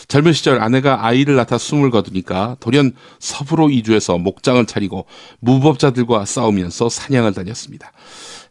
젊은 0.07 0.31
시절 0.33 0.61
아내가 0.61 1.03
아이를 1.03 1.35
낳아 1.35 1.57
숨을 1.57 1.89
거두니까 1.89 2.57
돌연 2.59 2.91
서부로 3.17 3.71
이주해서 3.71 4.19
목장을 4.19 4.63
차리고 4.67 5.07
무법자들과 5.39 6.25
싸우면서 6.25 6.89
사냥을 6.89 7.33
다녔습니다. 7.33 7.93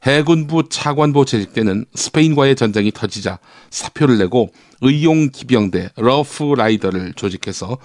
해군부 0.03 0.69
차관보 0.71 1.25
재직 1.25 1.55
때는 1.55 1.85
스페인과의 1.95 2.57
전쟁이 2.57 2.91
터지자 2.91 3.39
사표를 3.71 4.19
내고 4.19 4.51
의용 4.81 5.31
기병대 5.31 5.91
러프 5.95 6.55
라이더를 6.57 7.13
조직해서 7.15 7.79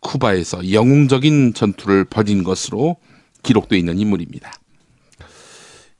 쿠바에서 0.00 0.72
영웅적인 0.72 1.52
전투를 1.52 2.06
벌인 2.06 2.42
것으로 2.42 2.96
기록되어 3.42 3.78
있는 3.78 3.98
인물입니다. 3.98 4.59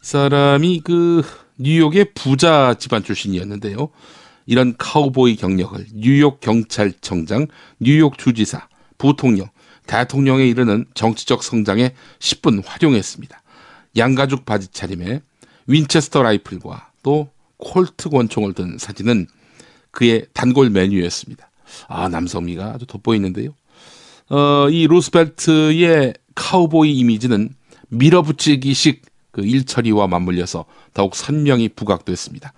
이 0.02 0.06
사람이 0.06 0.80
그 0.82 1.22
뉴욕의 1.58 2.12
부자 2.14 2.74
집안 2.74 3.04
출신이었는데요. 3.04 3.90
이런 4.46 4.74
카우보이 4.78 5.36
경력을 5.36 5.86
뉴욕 5.92 6.40
경찰청장, 6.40 7.46
뉴욕 7.78 8.16
주지사, 8.16 8.66
부통령, 8.96 9.48
대통령에 9.86 10.46
이르는 10.46 10.86
정치적 10.94 11.42
성장에 11.42 11.94
십분 12.18 12.62
활용했습니다. 12.64 13.42
양가죽 13.96 14.46
바지 14.46 14.68
차림에 14.68 15.20
윈체스터 15.66 16.22
라이플과 16.22 16.92
또 17.02 17.28
콜트 17.58 18.08
권총을 18.08 18.54
든 18.54 18.78
사진은 18.78 19.26
그의 19.90 20.26
단골 20.32 20.70
메뉴였습니다. 20.70 21.50
아, 21.88 22.08
남성미가 22.08 22.72
아주 22.74 22.86
돋보이는데요. 22.86 23.50
어, 24.30 24.68
이 24.70 24.86
루스벨트의 24.86 26.14
카우보이 26.34 26.92
이미지는 26.96 27.50
밀어붙이기식 27.88 29.09
그 29.40 29.46
일처리와 29.46 30.06
맞물려서 30.06 30.66
더욱 30.92 31.16
선명히 31.16 31.70
부각됐습니다. 31.70 32.52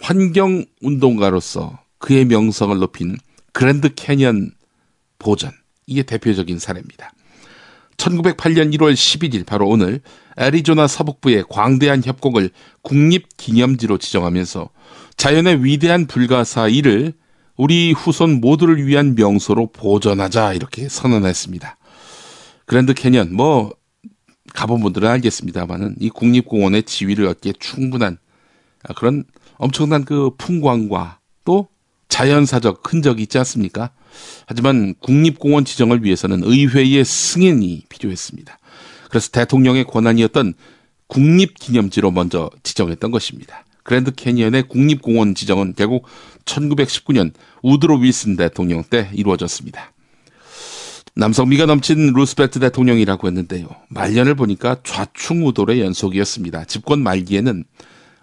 환경 0.00 0.64
운동가로서 0.80 1.78
그의 1.98 2.24
명성을 2.24 2.76
높인 2.78 3.16
그랜드 3.52 3.94
캐년 3.94 4.52
보전 5.18 5.52
이게 5.86 6.02
대표적인 6.02 6.58
사례입니다. 6.58 7.12
1908년 7.98 8.74
1월 8.76 8.94
11일 8.94 9.44
바로 9.44 9.68
오늘 9.68 10.00
애리조나 10.38 10.86
서북부의 10.86 11.44
광대한 11.50 12.02
협곡을 12.02 12.50
국립기념지로 12.82 13.98
지정하면서 13.98 14.70
자연의 15.16 15.64
위대한 15.64 16.06
불가사 16.06 16.68
이를 16.68 17.12
우리 17.56 17.92
후손 17.92 18.40
모두를 18.40 18.86
위한 18.86 19.14
명소로 19.16 19.72
보존하자 19.72 20.54
이렇게 20.54 20.88
선언했습니다. 20.88 21.76
그랜드 22.66 22.94
캐년 22.94 23.34
뭐 23.34 23.72
가본 24.58 24.80
분들은 24.80 25.08
알겠습니다만은 25.08 25.94
이 26.00 26.10
국립공원의 26.10 26.82
지위를 26.82 27.28
얻기에 27.28 27.52
충분한 27.60 28.18
그런 28.96 29.22
엄청난 29.56 30.04
그 30.04 30.30
풍광과 30.36 31.20
또 31.44 31.68
자연사적 32.08 32.82
흔적이 32.92 33.22
있지 33.22 33.38
않습니까? 33.38 33.90
하지만 34.46 34.96
국립공원 34.98 35.64
지정을 35.64 36.02
위해서는 36.02 36.42
의회의 36.42 37.04
승인이 37.04 37.84
필요했습니다. 37.88 38.58
그래서 39.08 39.30
대통령의 39.30 39.84
권한이었던 39.84 40.54
국립기념지로 41.06 42.10
먼저 42.10 42.50
지정했던 42.64 43.12
것입니다. 43.12 43.64
그랜드 43.84 44.10
캐니언의 44.10 44.64
국립공원 44.64 45.36
지정은 45.36 45.74
결국 45.76 46.04
1919년 46.46 47.32
우드로 47.62 47.98
윌슨 47.98 48.34
대통령 48.34 48.82
때 48.82 49.08
이루어졌습니다. 49.14 49.92
남성미가 51.18 51.66
넘친 51.66 52.12
루스벨트 52.12 52.60
대통령이라고 52.60 53.26
했는데요. 53.26 53.66
말년을 53.88 54.36
보니까 54.36 54.76
좌충우돌의 54.84 55.80
연속이었습니다. 55.80 56.66
집권 56.66 57.02
말기에는 57.02 57.64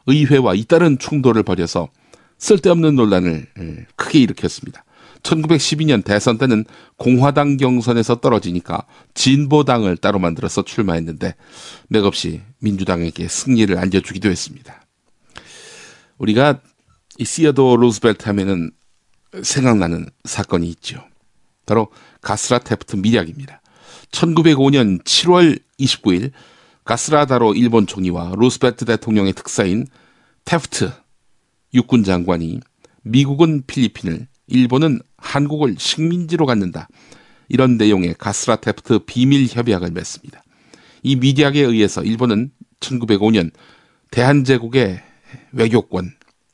의회와 0.08 0.56
잇따른 0.56 0.98
충돌을 0.98 1.44
벌여서 1.44 1.90
쓸데없는 2.38 2.96
논란을 2.96 3.48
크게 3.98 4.20
일으켰습니다. 4.20 4.86
1912년 5.24 6.06
대선 6.06 6.38
때는 6.38 6.64
공화당 6.96 7.58
경선에서 7.58 8.22
떨어지니까 8.22 8.86
진보당을 9.14 9.98
따로 9.98 10.18
만들어서 10.18 10.64
출마했는데 10.64 11.36
맥없이 11.90 12.44
민주당에게 12.60 13.28
승리를 13.28 13.78
안겨주기도 13.78 14.30
했습니다. 14.30 14.86
우리가 16.18 16.62
이 17.18 17.26
시어도어 17.26 17.76
루스벨트 17.76 18.30
하면은 18.30 18.72
생각나는 19.44 20.06
사건이 20.24 20.70
있죠. 20.70 21.04
바로 21.66 21.90
가쓰라 22.26 22.58
태프트 22.58 22.96
밀약입니다. 22.96 23.62
1905년 24.10 25.04
7월 25.04 25.60
29일 25.80 26.32
가쓰라 26.84 27.31
다로 27.31 27.54
일본 27.54 27.86
총리와 27.86 28.34
루스벨트 28.36 28.86
대통령의 28.86 29.34
특사인 29.34 29.86
태프트 30.44 30.92
육군 31.76 32.04
장관이 32.04 32.62
미국은 33.04 33.64
필리핀을, 33.68 34.28
일본은 34.48 35.00
한국을 35.18 35.76
식민지로 35.78 36.48
갖는다. 36.48 36.88
이런 37.48 37.78
내용의 37.78 38.16
가쓰라 38.18 38.56
태프트 38.56 39.00
비밀 39.06 39.48
협약을 39.48 39.92
맺습니다. 39.92 40.44
이 41.04 41.16
밀약에 41.16 41.62
의해서 41.62 42.02
일본은 42.04 42.50
1905년 42.80 43.52
대한제국의 44.10 45.00
외교권, 45.52 46.12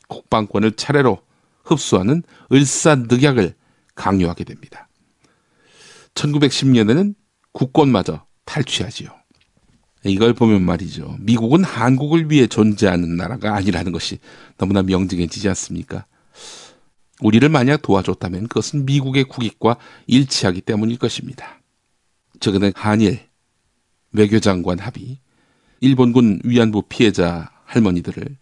국방권을 0.10 0.73
차례로 0.73 1.21
흡수하는 1.63 2.23
을사늑약을 2.51 3.53
강요하게 3.95 4.43
됩니다. 4.43 4.89
1910년에는 6.15 7.15
국권마저 7.52 8.26
탈취하지요. 8.45 9.10
이걸 10.04 10.34
보면 10.34 10.63
말이죠. 10.63 11.15
미국은 11.19 11.63
한국을 11.63 12.32
위해 12.32 12.47
존재하는 12.47 13.17
나라가 13.17 13.56
아니라는 13.56 13.91
것이 13.91 14.17
너무나 14.58 14.82
명징해지지 14.82 15.47
않습니까? 15.50 16.06
우리를 17.21 17.47
만약 17.50 17.84
도와줬다면 17.84 18.47
그것은 18.47 18.86
미국의 18.86 19.26
국익과 19.26 19.78
일치하기 20.08 20.62
때문일 20.62 20.97
것입니다. 20.97 21.62
최근에 22.39 22.71
한일 22.76 23.19
외교장관 24.12 24.80
합의, 24.80 25.19
일본군 25.82 26.41
위안부 26.43 26.84
피해자 26.89 27.52
할머니들을 27.65 28.38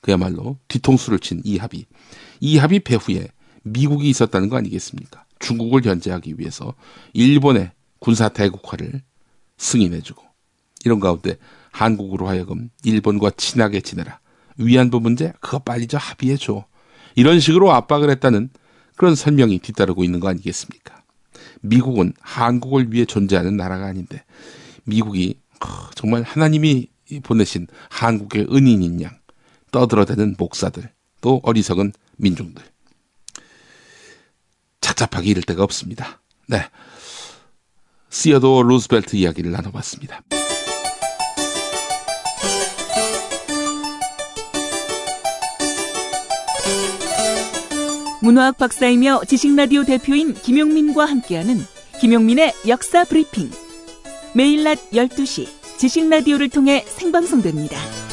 그야말로 0.00 0.58
뒤통수를 0.68 1.18
친 1.18 1.40
이 1.44 1.58
합의. 1.58 1.86
이 2.40 2.58
합의 2.58 2.80
배후에 2.80 3.28
미국이 3.64 4.08
있었다는 4.10 4.48
거 4.48 4.56
아니겠습니까? 4.56 5.24
중국을 5.38 5.80
견제하기 5.80 6.34
위해서 6.38 6.74
일본의 7.12 7.72
군사 7.98 8.28
대국화를 8.28 9.02
승인해주고 9.56 10.22
이런 10.84 11.00
가운데 11.00 11.36
한국으로 11.72 12.28
하여금 12.28 12.70
일본과 12.84 13.30
친하게 13.36 13.80
지내라. 13.80 14.20
위안부 14.58 15.00
문제 15.00 15.32
그거 15.40 15.58
빨리 15.58 15.86
저 15.86 15.98
합의해줘. 15.98 16.64
이런 17.16 17.40
식으로 17.40 17.72
압박을 17.72 18.10
했다는 18.10 18.50
그런 18.96 19.14
설명이 19.14 19.58
뒤따르고 19.58 20.04
있는 20.04 20.20
거 20.20 20.28
아니겠습니까? 20.28 21.02
미국은 21.62 22.12
한국을 22.20 22.92
위해 22.92 23.04
존재하는 23.04 23.56
나라가 23.56 23.86
아닌데 23.86 24.24
미국이 24.84 25.40
정말 25.94 26.22
하나님이 26.22 26.88
보내신 27.22 27.66
한국의 27.90 28.48
은인인 28.52 29.00
양 29.02 29.18
떠들어대는 29.70 30.36
목사들 30.38 30.90
또 31.20 31.40
어리석은 31.42 31.92
민중들 32.16 32.62
착잡하기 35.04 35.28
이를 35.30 35.42
데가 35.42 35.62
없습니다. 35.64 36.20
네. 36.46 36.64
시어도 38.10 38.62
루스벨트 38.62 39.16
이야기를 39.16 39.50
나눠봤습니다. 39.50 40.22
문화학 48.22 48.56
박사이며 48.56 49.22
지식라디오 49.26 49.84
대표인 49.84 50.32
김용민과 50.32 51.04
함께하는 51.04 51.60
김용민의 52.00 52.54
역사 52.68 53.04
브리핑. 53.04 53.50
매일 54.34 54.64
낮 54.64 54.78
12시 54.90 55.46
지식라디오를 55.76 56.48
통해 56.48 56.84
생방송됩니다. 56.86 58.03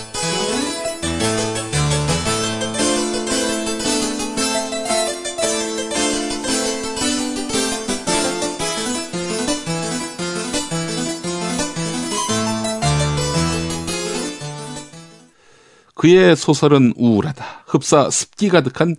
그의 16.02 16.36
소설은 16.36 16.94
우울하다. 16.98 17.66
흡사 17.68 18.10
습기 18.10 18.50
가득한 18.50 18.96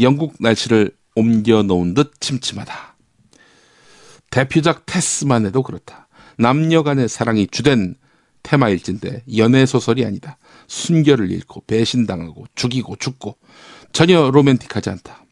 영국 0.00 0.36
날씨를 0.38 0.92
옮겨 1.16 1.64
놓은 1.64 1.94
듯 1.94 2.12
침침하다. 2.20 2.96
대표작 4.30 4.86
테스만 4.86 5.46
해도 5.46 5.64
그렇다. 5.64 6.06
남녀 6.38 6.84
간의 6.84 7.08
사랑이 7.08 7.48
주된 7.48 7.96
테마일진데 8.44 9.24
연애 9.36 9.66
소설이 9.66 10.04
아니다. 10.06 10.38
순결을 10.68 11.32
잃고 11.32 11.64
배신당하고 11.66 12.44
죽이고 12.54 12.94
죽고 13.00 13.36
전혀 13.92 14.30
로맨틱하지 14.30 14.90
않다. 14.90 15.24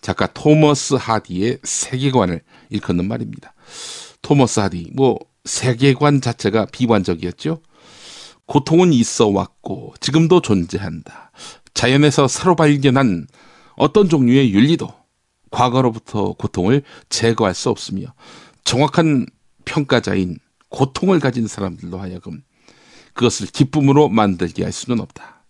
작가 0.00 0.26
토머스 0.26 0.94
하디의 0.94 1.60
세계관을 1.62 2.42
일컫는 2.70 3.06
말입니다. 3.06 3.54
토머스 4.22 4.58
하디, 4.58 4.90
뭐 4.94 5.16
세계관 5.44 6.20
자체가 6.20 6.66
비관적이었죠. 6.72 7.62
고통은 8.48 8.94
있어 8.94 9.28
왔고 9.28 9.94
지금도 10.00 10.40
존재한다. 10.40 11.30
자연에서 11.74 12.26
새로 12.28 12.56
발견한 12.56 13.26
어떤 13.76 14.08
종류의 14.08 14.52
윤리도 14.54 14.92
과거로부터 15.50 16.32
고통을 16.32 16.82
제거할 17.10 17.54
수 17.54 17.68
없으며 17.68 18.14
정확한 18.64 19.26
평가자인 19.66 20.38
고통을 20.70 21.20
가진 21.20 21.46
사람들로 21.46 21.98
하여금 21.98 22.42
그것을 23.12 23.48
기쁨으로 23.48 24.08
만들게 24.08 24.64
할 24.64 24.72
수는 24.72 25.00
없다. 25.00 25.44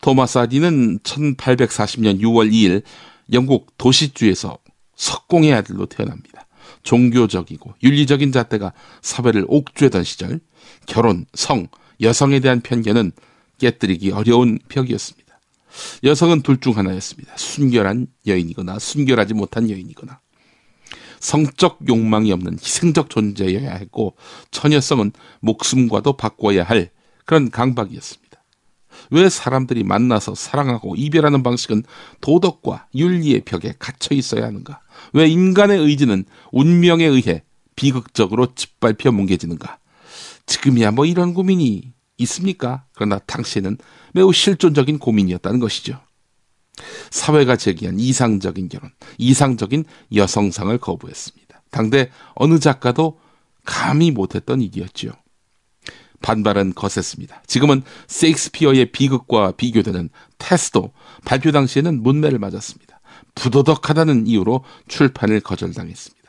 토마스 0.00 0.38
아디는 0.38 0.98
1840년 1.00 2.20
6월 2.20 2.50
2일 2.50 2.82
영국 3.32 3.76
도시주에서 3.78 4.58
석공의 4.96 5.52
아들로 5.54 5.86
태어납니다. 5.86 6.46
종교적이고 6.82 7.74
윤리적인 7.82 8.32
잣대가 8.32 8.72
사회를 9.02 9.44
옥죄던 9.46 10.02
시절 10.02 10.40
결혼, 10.90 11.24
성, 11.34 11.68
여성에 12.00 12.40
대한 12.40 12.60
편견은 12.60 13.12
깨뜨리기 13.58 14.10
어려운 14.10 14.58
벽이었습니다. 14.68 15.38
여성은 16.02 16.42
둘 16.42 16.58
중 16.58 16.76
하나였습니다. 16.76 17.32
순결한 17.36 18.08
여인이거나 18.26 18.80
순결하지 18.80 19.34
못한 19.34 19.70
여인이거나 19.70 20.18
성적 21.20 21.78
욕망이 21.88 22.32
없는 22.32 22.54
희생적 22.54 23.08
존재여야 23.08 23.76
했고 23.76 24.16
처녀성은 24.50 25.12
목숨과도 25.38 26.14
바꿔야 26.16 26.64
할 26.64 26.90
그런 27.24 27.50
강박이었습니다. 27.52 28.42
왜 29.12 29.28
사람들이 29.28 29.84
만나서 29.84 30.34
사랑하고 30.34 30.96
이별하는 30.96 31.44
방식은 31.44 31.84
도덕과 32.20 32.88
윤리의 32.96 33.42
벽에 33.44 33.74
갇혀 33.78 34.16
있어야 34.16 34.44
하는가? 34.44 34.80
왜 35.12 35.28
인간의 35.28 35.78
의지는 35.78 36.24
운명에 36.50 37.04
의해 37.04 37.44
비극적으로 37.76 38.54
짓밟혀 38.56 39.12
뭉개지는가? 39.12 39.78
지금이야 40.50 40.90
뭐 40.90 41.06
이런 41.06 41.32
고민이 41.32 41.92
있습니까? 42.18 42.84
그러나 42.94 43.20
당시에는 43.20 43.78
매우 44.12 44.32
실존적인 44.32 44.98
고민이었다는 44.98 45.60
것이죠. 45.60 46.00
사회가 47.10 47.56
제기한 47.56 48.00
이상적인 48.00 48.68
결혼, 48.68 48.90
이상적인 49.18 49.84
여성상을 50.14 50.76
거부했습니다. 50.78 51.62
당대 51.70 52.10
어느 52.34 52.58
작가도 52.58 53.20
감히 53.64 54.10
못했던 54.10 54.60
일이었죠. 54.60 55.12
반발은 56.20 56.74
거셌습니다. 56.74 57.42
지금은 57.46 57.82
세익스피어의 58.08 58.92
비극과 58.92 59.52
비교되는 59.52 60.10
테스도 60.38 60.92
발표 61.24 61.52
당시에는 61.52 62.02
문매를 62.02 62.38
맞았습니다. 62.40 63.00
부도덕하다는 63.36 64.26
이유로 64.26 64.64
출판을 64.88 65.40
거절당했습니다. 65.40 66.19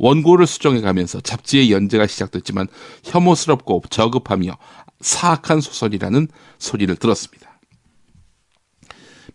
원고를 0.00 0.46
수정해 0.46 0.80
가면서 0.80 1.20
잡지의 1.20 1.70
연재가 1.70 2.06
시작됐지만 2.06 2.66
혐오스럽고 3.04 3.82
저급하며 3.90 4.56
사악한 5.00 5.60
소설이라는 5.60 6.28
소리를 6.58 6.96
들었습니다. 6.96 7.60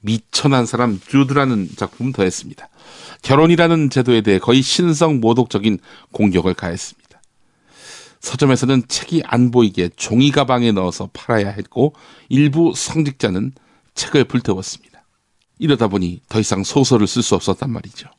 미천한 0.02 0.66
사람 0.66 1.00
주드라는 1.00 1.70
작품 1.76 2.12
더했습니다. 2.12 2.68
결혼이라는 3.22 3.90
제도에 3.92 4.22
대해 4.22 4.40
거의 4.40 4.62
신성 4.62 5.20
모독적인 5.20 5.80
공격을 6.12 6.56
가했습니다. 6.56 7.22
서점에서는 8.22 8.88
책이 8.88 9.22
안 9.26 9.52
보이게 9.52 9.90
종이 9.96 10.32
가방에 10.32 10.72
넣어서 10.72 11.10
팔아야 11.14 11.50
했고 11.50 11.94
일부 12.30 12.74
성직자는 12.76 13.54
책을 13.94 14.24
불태웠습니다. 14.26 15.06
이러다 15.60 15.88
보니 15.88 16.22
더 16.28 16.40
이상 16.40 16.64
소설을 16.64 17.06
쓸 17.06 17.22
수 17.22 17.36
없었단 17.36 17.70
말이죠. 17.70 18.10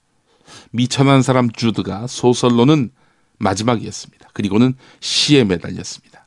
미천한 0.71 1.23
사람 1.23 1.51
주드가 1.51 2.07
소설로는 2.07 2.91
마지막이었습니다. 3.39 4.31
그리고는 4.33 4.75
시에 5.01 5.45
매달렸습니다. 5.45 6.27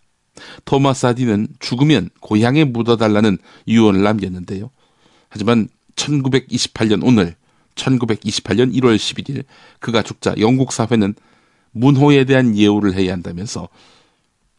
토마스 0.66 1.06
아디는 1.06 1.48
죽으면 1.60 2.10
고향에 2.22 2.64
묻어달라는 2.64 3.38
유언을 3.68 4.04
남겼는데요. 4.04 4.72
하지만 5.30 5.68
1928년 5.96 7.06
오늘 7.06 7.36
1928년 7.76 8.74
1월 8.76 8.96
11일 8.96 9.46
그가 9.80 10.02
죽자 10.02 10.36
영국 10.40 10.72
사회는 10.72 11.14
문호에 11.72 12.26
대한 12.26 12.58
예우를 12.58 12.96
해야 12.96 13.14
한다면서 13.14 13.70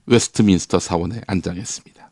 웨스트민스터 0.06 0.78
사원에 0.78 1.20
안장했습니다. 1.26 2.10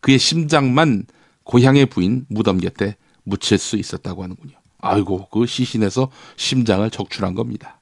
그의 0.00 0.18
심장만 0.18 1.04
고향의 1.44 1.86
부인 1.86 2.26
무덤 2.28 2.58
곁에 2.58 2.96
묻힐 3.24 3.58
수 3.58 3.76
있었다고 3.76 4.22
하는군요. 4.22 4.56
아이고, 4.80 5.28
그 5.30 5.46
시신에서 5.46 6.10
심장을 6.36 6.88
적출한 6.90 7.34
겁니다. 7.34 7.80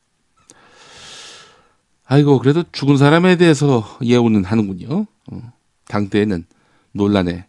아이고, 2.05 2.39
그래도 2.39 2.65
죽은 2.73 2.97
사람에 2.97 3.37
대해서 3.37 3.85
예우는 4.03 4.45
하는군요. 4.45 5.07
어, 5.33 5.53
당대에는 5.89 6.47
논란의 6.93 7.45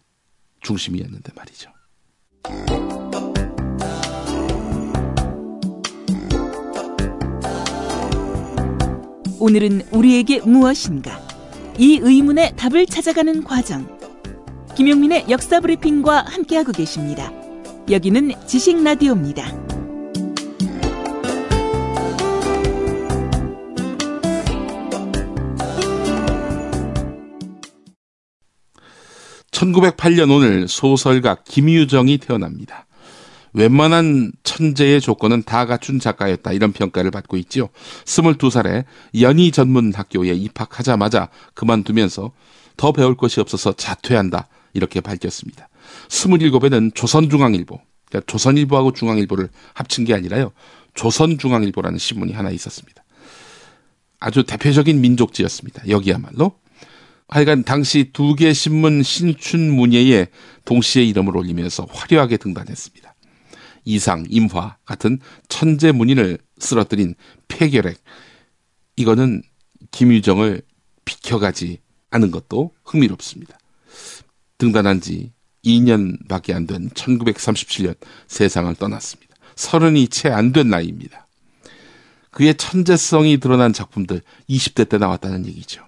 중심이었는데 0.60 1.32
말이죠. 1.34 1.70
오늘은 9.40 9.82
우리에게 9.92 10.40
무엇인가? 10.40 11.20
이 11.78 12.00
의문의 12.02 12.56
답을 12.56 12.86
찾아가는 12.86 13.44
과정. 13.44 13.96
김용민의 14.76 15.26
역사 15.30 15.60
브리핑과 15.60 16.24
함께하고 16.28 16.72
계십니다. 16.72 17.37
여기는 17.90 18.32
지식 18.46 18.82
라디오입니다. 18.84 19.46
(1908년) 29.50 30.30
오늘 30.30 30.68
소설가 30.68 31.36
김유정이 31.44 32.18
태어납니다. 32.18 32.86
웬만한 33.54 34.32
천재의 34.42 35.00
조건은 35.00 35.44
다 35.44 35.64
갖춘 35.64 35.98
작가였다. 35.98 36.52
이런 36.52 36.72
평가를 36.72 37.10
받고 37.10 37.38
있지요. 37.38 37.70
22살에 38.04 38.84
연희 39.18 39.50
전문 39.50 39.94
학교에 39.94 40.34
입학하자마자 40.34 41.30
그만두면서 41.54 42.32
더 42.76 42.92
배울 42.92 43.16
것이 43.16 43.40
없어서 43.40 43.72
자퇴한다. 43.72 44.48
이렇게 44.74 45.00
밝혔습니다. 45.00 45.68
27에는 46.08 46.94
조선중앙일보, 46.94 47.80
그러니까 48.06 48.30
조선일보하고 48.30 48.92
중앙일보를 48.92 49.48
합친 49.74 50.04
게 50.04 50.14
아니라요. 50.14 50.52
조선중앙일보라는 50.94 51.98
신문이 51.98 52.32
하나 52.32 52.50
있었습니다. 52.50 53.04
아주 54.20 54.44
대표적인 54.44 55.00
민족지였습니다. 55.00 55.88
여기야말로. 55.88 56.58
하여간 57.28 57.62
당시 57.64 58.10
두 58.12 58.34
개 58.34 58.54
신문 58.54 59.02
신춘 59.02 59.70
문예에 59.70 60.28
동시에 60.64 61.04
이름을 61.04 61.36
올리면서 61.36 61.86
화려하게 61.90 62.38
등단했습니다. 62.38 63.14
이상, 63.84 64.24
임화 64.28 64.78
같은 64.84 65.18
천재 65.48 65.92
문인을 65.92 66.38
쓰러뜨린 66.58 67.14
폐결핵. 67.48 68.02
이거는 68.96 69.42
김유정을 69.90 70.62
비켜가지 71.04 71.78
않은 72.10 72.30
것도 72.30 72.72
흥미롭습니다. 72.84 73.58
등단한 74.58 75.00
지 75.00 75.32
2년밖에 75.64 76.54
안 76.54 76.66
된 76.66 76.90
1937년 76.90 77.94
세상을 78.26 78.74
떠났습니다. 78.76 79.34
서른이 79.56 80.08
채 80.08 80.28
안 80.30 80.52
된 80.52 80.68
나이입니다. 80.70 81.26
그의 82.30 82.54
천재성이 82.56 83.38
드러난 83.38 83.72
작품들 83.72 84.22
20대 84.48 84.88
때 84.88 84.98
나왔다는 84.98 85.46
얘기죠. 85.46 85.82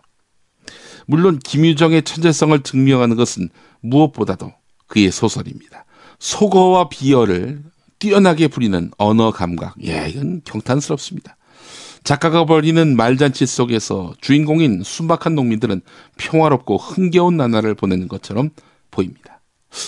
물론 1.07 1.39
김유정의 1.39 2.03
천재성을 2.03 2.61
증명하는 2.63 3.17
것은 3.17 3.49
무엇보다도 3.81 4.53
그의 4.87 5.11
소설입니다. 5.13 5.85
소거와 6.19 6.89
비어를 6.89 7.63
뛰어나게 7.99 8.49
부리는 8.49 8.91
언어 8.99 9.31
감각. 9.31 9.75
예, 9.85 10.09
이건 10.09 10.41
경탄스럽습니다. 10.45 11.37
작가가 12.03 12.47
벌이는 12.47 12.97
말잔치 12.97 13.45
속에서 13.47 14.15
주인공인 14.21 14.83
순박한 14.83 15.35
농민들은 15.35 15.83
평화롭고 16.17 16.79
흥겨운 16.79 17.37
나날을 17.37 17.75
보내는 17.75 18.09
것처럼 18.09 18.51
보입니다. 18.91 19.40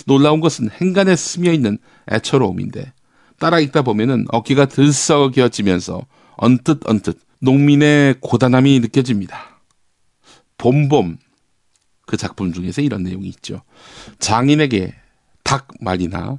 놀라운 0.06 0.40
것은 0.40 0.70
행간에 0.70 1.16
스며 1.16 1.52
있는 1.52 1.78
애처로움인데 2.10 2.92
따라 3.38 3.60
읽다 3.60 3.82
보면은 3.82 4.26
어깨가 4.30 4.66
들썩여지면서 4.66 6.06
언뜻 6.36 6.80
언뜻 6.88 7.18
농민의 7.40 8.16
고단함이 8.20 8.80
느껴집니다. 8.80 9.60
봄봄 10.58 11.18
그 12.06 12.16
작품 12.16 12.52
중에서 12.52 12.82
이런 12.82 13.02
내용이 13.02 13.28
있죠. 13.28 13.62
장인에게 14.18 14.94
닭 15.42 15.68
말이나 15.80 16.38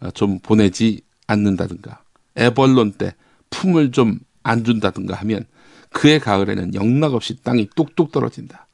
어, 0.00 0.10
좀 0.12 0.38
보내지 0.38 1.02
않는다든가 1.26 2.02
애벌론 2.36 2.92
때 2.92 3.14
품을 3.50 3.92
좀 3.92 4.20
안 4.48 4.64
준다든가 4.64 5.14
하면 5.16 5.44
그의 5.90 6.20
가을에는 6.20 6.74
영락없이 6.74 7.42
땅이 7.42 7.68
뚝뚝 7.76 8.12
떨어진다. 8.12 8.67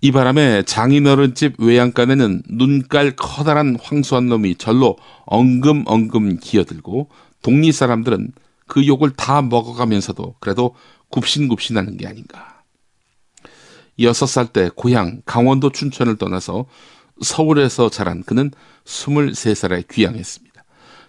이 0.00 0.12
바람에 0.12 0.62
장인어른 0.62 1.34
집 1.34 1.60
외양간에는 1.60 2.42
눈깔 2.48 3.16
커다란 3.16 3.76
황소한 3.80 4.28
놈이 4.28 4.54
절로 4.56 4.96
엉금엉금 5.26 6.38
기어들고 6.38 7.08
독리 7.42 7.72
사람들은 7.72 8.32
그 8.66 8.86
욕을 8.86 9.10
다 9.10 9.42
먹어가면서도 9.42 10.36
그래도 10.40 10.74
굽신굽신하는 11.08 11.96
게 11.96 12.06
아닌가. 12.06 12.62
여섯 14.00 14.26
살 14.26 14.46
때 14.52 14.70
고향 14.74 15.22
강원도 15.26 15.70
춘천을 15.70 16.16
떠나서 16.16 16.66
서울에서 17.20 17.90
자란 17.90 18.22
그는 18.22 18.52
23살에 18.84 19.88
귀향했습니다. 19.90 20.48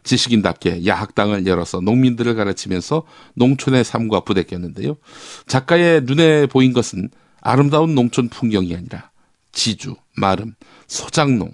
지식인답게 0.04 0.88
야학당을 0.88 1.46
열어서 1.46 1.82
농민들을 1.82 2.34
가르치면서 2.34 3.04
농촌의 3.36 3.84
삶과 3.84 4.22
부대꼈는데요. 4.22 4.98
작가의 5.46 6.02
눈에 6.06 6.48
보인 6.48 6.74
것은 6.74 7.10
아름다운 7.42 7.96
농촌 7.96 8.30
풍경이 8.30 8.76
아니라 8.76 9.12
지주, 9.52 9.96
마름, 10.16 10.56
소장농 10.88 11.54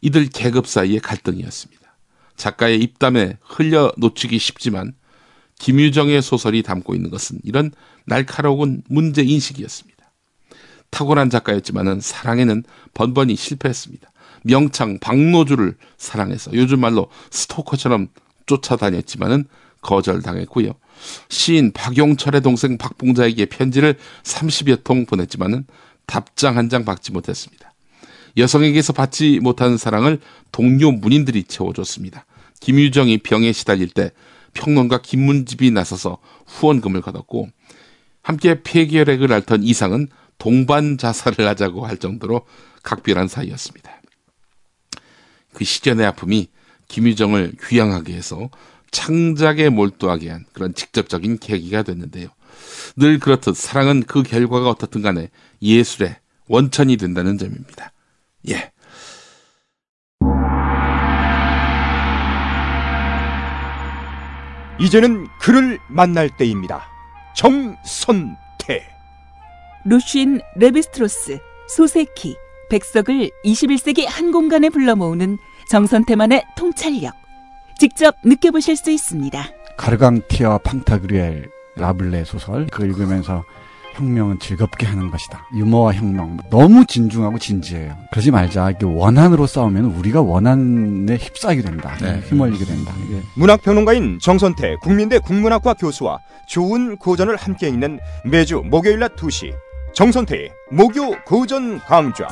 이들 0.00 0.28
계급 0.28 0.66
사이의 0.66 1.00
갈등이었습니다. 1.00 1.82
작가의 2.36 2.80
입담에 2.80 3.38
흘려 3.42 3.92
놓치기 3.96 4.38
쉽지만 4.38 4.94
김유정의 5.58 6.20
소설이 6.20 6.62
담고 6.62 6.94
있는 6.94 7.10
것은 7.10 7.40
이런 7.42 7.72
날카로운 8.04 8.82
문제 8.88 9.22
인식이었습니다. 9.22 9.96
탁월한 10.90 11.30
작가였지만은 11.30 12.00
사랑에는 12.00 12.62
번번이 12.94 13.36
실패했습니다. 13.36 14.10
명창 14.44 14.98
박노주를 15.00 15.76
사랑해서 15.96 16.52
요즘 16.54 16.80
말로 16.80 17.08
스토커처럼 17.30 18.08
쫓아다녔지만은 18.46 19.46
거절당했고요. 19.80 20.72
시인 21.28 21.72
박용철의 21.72 22.40
동생 22.42 22.78
박봉자에게 22.78 23.46
편지를 23.46 23.96
30여 24.22 24.84
통 24.84 25.06
보냈지만은 25.06 25.64
답장 26.06 26.56
한 26.56 26.68
장 26.68 26.84
받지 26.84 27.12
못했습니다. 27.12 27.72
여성에게서 28.36 28.92
받지 28.92 29.40
못한 29.40 29.76
사랑을 29.76 30.20
동료 30.52 30.92
문인들이 30.92 31.44
채워줬습니다. 31.44 32.26
김유정이 32.60 33.18
병에 33.18 33.52
시달릴 33.52 33.88
때 33.88 34.12
평론가 34.54 35.02
김문집이 35.02 35.70
나서서 35.70 36.18
후원금을 36.46 37.00
거뒀고 37.00 37.48
함께 38.22 38.62
폐결핵을 38.62 39.32
앓던 39.32 39.62
이상은 39.62 40.08
동반 40.38 40.98
자살을 40.98 41.46
하자고 41.48 41.86
할 41.86 41.96
정도로 41.96 42.42
각별한 42.82 43.28
사이였습니다. 43.28 44.02
그 45.52 45.64
시련의 45.64 46.06
아픔이 46.06 46.48
김유정을 46.88 47.54
귀향하게 47.66 48.14
해서 48.14 48.50
창작에 48.90 49.68
몰두하게 49.68 50.30
한 50.30 50.44
그런 50.52 50.74
직접적인 50.74 51.38
계기가 51.38 51.82
됐는데요. 51.82 52.28
늘 52.96 53.18
그렇듯 53.18 53.56
사랑은 53.56 54.02
그 54.02 54.22
결과가 54.22 54.70
어떻든 54.70 55.02
간에 55.02 55.30
예술의 55.62 56.16
원천이 56.48 56.96
된다는 56.96 57.38
점입니다. 57.38 57.92
예. 58.48 58.70
이제는 64.78 65.26
그를 65.40 65.78
만날 65.88 66.28
때입니다. 66.36 66.86
정선태. 67.34 68.86
루쉰 69.86 70.40
레비스트로스, 70.56 71.38
소세키, 71.68 72.36
백석을 72.70 73.30
21세기 73.44 74.06
한 74.06 74.32
공간에 74.32 74.68
불러 74.68 74.96
모으는 74.96 75.38
정선태만의 75.70 76.44
통찰력. 76.56 77.25
직접 77.78 78.16
느껴보실 78.24 78.76
수 78.76 78.90
있습니다. 78.90 79.44
가르강튀아 79.76 80.58
팡타그뤼엘 80.58 81.48
라블레 81.76 82.24
소설 82.24 82.66
그걸 82.66 82.88
읽으면서 82.90 83.44
혁명은 83.94 84.38
즐겁게 84.40 84.86
하는 84.86 85.10
것이다. 85.10 85.46
유머와 85.54 85.94
혁명 85.94 86.36
너무 86.50 86.84
진중하고 86.84 87.38
진지해요. 87.38 87.96
그러지 88.10 88.30
말자. 88.30 88.70
이게 88.70 88.84
원한으로 88.84 89.46
싸우면 89.46 89.86
우리가 89.86 90.20
원한에 90.20 91.16
휩싸이게 91.16 91.62
된다. 91.62 91.96
네. 92.00 92.20
휘말리게 92.28 92.64
된다. 92.64 92.92
이게 93.06 93.22
문학 93.34 93.62
평론가인 93.62 94.18
정선태 94.20 94.76
국민대 94.82 95.18
국문학과 95.18 95.74
교수와 95.74 96.18
좋은 96.46 96.96
고전을 96.98 97.36
함께 97.36 97.68
읽는 97.68 97.98
매주 98.24 98.62
목요일 98.66 98.98
낮 98.98 99.16
2시 99.16 99.54
정선태의 99.94 100.50
목요 100.72 101.22
고전 101.24 101.78
강좌 101.80 102.28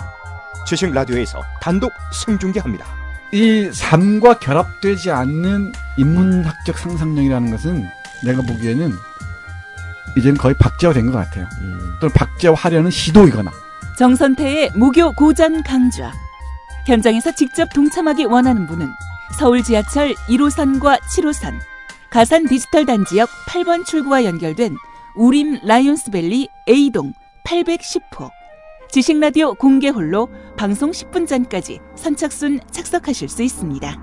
지식 0.66 0.92
라디오에서 0.92 1.40
단독 1.62 1.90
생중계합니다. 2.26 3.03
이 3.32 3.70
삶과 3.72 4.38
결합되지 4.38 5.10
않는 5.10 5.72
인문학적 5.96 6.78
상상력이라는 6.78 7.50
것은 7.50 7.86
내가 8.22 8.42
보기에는 8.42 8.92
이제는 10.16 10.38
거의 10.38 10.54
박제화 10.56 10.92
된 10.92 11.06
것 11.10 11.12
같아요. 11.18 11.46
또는 12.00 12.12
박제화하려는 12.14 12.90
시도이거나 12.90 13.50
정선태의 13.98 14.72
무교 14.76 15.12
고전 15.12 15.62
강좌. 15.62 16.12
현장에서 16.86 17.32
직접 17.32 17.72
동참하기 17.72 18.24
원하는 18.26 18.66
분은 18.66 18.88
서울 19.38 19.62
지하철 19.62 20.12
1호선과 20.28 21.00
7호선, 21.00 21.54
가산 22.10 22.46
디지털 22.46 22.84
단지역 22.86 23.28
8번 23.48 23.84
출구와 23.86 24.24
연결된 24.24 24.76
우림 25.16 25.60
라이온스밸리 25.64 26.48
A동 26.68 27.12
810호. 27.46 28.30
지식라디오 28.94 29.54
공개홀로 29.54 30.28
방송 30.56 30.92
10분 30.92 31.26
전까지 31.26 31.80
선착순 31.96 32.60
착석하실 32.70 33.28
수 33.28 33.42
있습니다. 33.42 34.00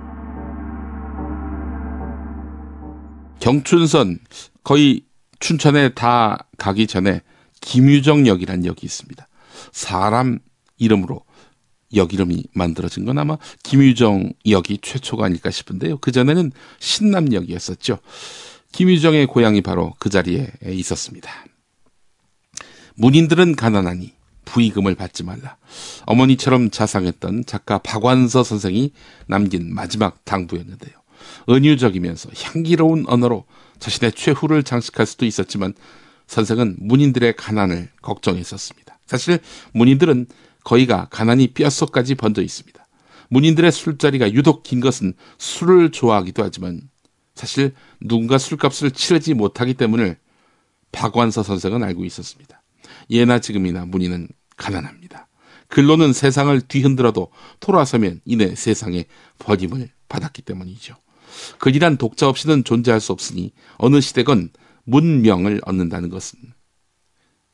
경춘선 3.40 4.20
거의 4.66 5.06
춘천에 5.40 5.94
다 5.94 6.46
가기 6.58 6.88
전에 6.88 7.22
김유정역이라는 7.62 8.66
역이 8.66 8.82
있습니다. 8.84 9.26
사람 9.72 10.40
이름으로 10.78 11.22
역 11.96 12.14
이름이 12.14 12.48
만들어진 12.54 13.06
건 13.06 13.18
아마 13.18 13.38
김유정 13.64 14.34
역이 14.46 14.80
최초가 14.82 15.26
아닐까 15.26 15.52
싶은데요. 15.52 16.00
그 16.00 16.12
전에는 16.12 16.52
신남역이었었죠. 16.80 17.98
김유정의 18.74 19.28
고향이 19.28 19.62
바로 19.62 19.94
그 20.00 20.10
자리에 20.10 20.52
있었습니다. 20.66 21.32
문인들은 22.96 23.56
가난하니 23.56 24.20
부의금을 24.52 24.96
받지 24.96 25.24
말라. 25.24 25.56
어머니처럼 26.06 26.72
자상했던 26.72 27.46
작가 27.46 27.78
박완서 27.78 28.44
선생이 28.44 28.92
남긴 29.26 29.74
마지막 29.74 30.26
당부였는데요. 30.26 30.92
은유적이면서 31.50 32.32
향기로운 32.36 33.06
언어로 33.08 33.46
자신의 33.80 34.12
최후를 34.12 34.64
장식할 34.64 35.06
수도 35.06 35.26
있었지만 35.26 35.74
선생은 36.28 36.78
문인들의 36.80 37.36
가난을 37.38 37.90
걱정했었습니다. 38.02 39.00
사실 39.06 39.40
문인들은 39.74 40.28
거의가 40.66 41.08
가난이 41.10 41.54
뼛속까지 41.54 42.16
번져 42.16 42.42
있습니다. 42.42 42.86
문인들의 43.30 43.72
술자리가 43.72 44.34
유독 44.34 44.64
긴 44.64 44.82
것은 44.82 45.14
술을 45.38 45.92
좋아하기도 45.92 46.44
하지만 46.44 46.82
사실 47.36 47.74
누군가 48.02 48.38
술값을 48.38 48.92
치르지 48.92 49.34
못하기 49.34 49.76
때문을 49.76 50.18
박완서 50.92 51.42
선생은 51.42 51.84
알고 51.84 52.04
있었습니다. 52.04 52.62
예나 53.10 53.40
지금이나 53.40 53.86
문인은 53.86 54.28
가난합니다. 54.62 55.28
글로는 55.68 56.14
세상을 56.14 56.62
뒤흔들어도 56.62 57.32
돌아서면 57.60 58.22
이내 58.26 58.56
세상에 58.56 59.06
버림을 59.40 59.90
받았기 60.08 60.44
때문이죠. 60.44 60.96
글이란 61.60 61.98
독자 61.98 62.28
없이는 62.28 62.64
존재할 62.64 63.00
수 63.00 63.12
없으니 63.12 63.54
어느 63.78 64.02
시대건 64.02 64.50
문명을 64.84 65.62
얻는다는 65.66 66.10
것은 66.10 66.40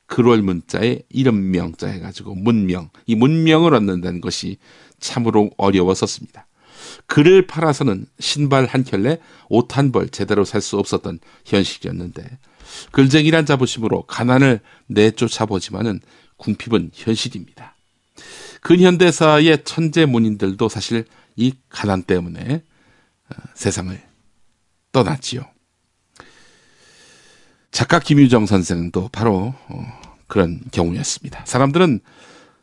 글월 0.08 0.42
문자에 0.42 1.02
이름 1.10 1.52
명자 1.52 1.88
해가지고 1.88 2.34
문명, 2.36 2.90
이 3.06 3.16
문명을 3.16 3.74
얻는다는 3.74 4.22
것이 4.22 4.58
참으로 5.00 5.52
어려웠었습니다. 5.58 6.48
글을 7.08 7.46
팔아서는 7.48 8.06
신발 8.20 8.66
한 8.66 8.84
켤레, 8.84 9.20
옷 9.50 9.78
한 9.78 9.92
벌 9.92 10.10
제대로 10.10 10.44
살 10.46 10.62
수 10.62 10.78
없었던 10.78 11.20
현실이었는데 11.46 12.40
글쟁이란 12.92 13.46
자부심으로 13.46 14.04
가난을 14.04 14.62
내쫓아보지만은 14.88 16.02
궁핍은 16.38 16.92
현실입니다. 16.94 17.76
근현대사의 18.62 19.64
천재 19.64 20.06
문인들도 20.06 20.70
사실 20.70 21.06
이 21.36 21.54
가난 21.70 22.04
때문에 22.04 22.64
어, 23.30 23.36
세상을 23.54 24.02
떠났지요. 24.92 25.46
작가 27.72 28.00
김유정 28.00 28.46
선생도 28.46 29.10
바로 29.12 29.54
어, 29.68 30.00
그런 30.28 30.62
경우였습니다. 30.72 31.46
사람들은 31.46 32.00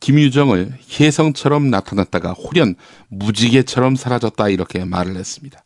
김유정을 0.01 0.77
혜성처럼 1.01 1.71
나타났다가 1.71 2.33
홀연 2.33 2.75
무지개처럼 3.09 3.97
사라졌다 3.97 4.49
이렇게 4.49 4.85
말을 4.85 5.17
했습니다. 5.17 5.65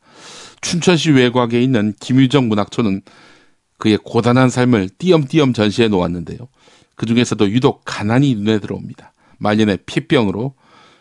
춘천시 0.61 1.11
외곽에 1.11 1.61
있는 1.61 1.94
김유정 1.99 2.49
문학촌은 2.49 3.03
그의 3.79 3.99
고단한 3.99 4.51
삶을 4.51 4.90
띄엄띄엄 4.99 5.55
전시해 5.55 5.88
놓았는데요. 5.88 6.38
그 6.99 7.07
중에서도 7.07 7.51
유독 7.53 7.83
가난이 7.85 8.35
눈에 8.35 8.59
들어옵니다. 8.59 9.15
말년에 9.39 9.79
피병으로 9.87 10.55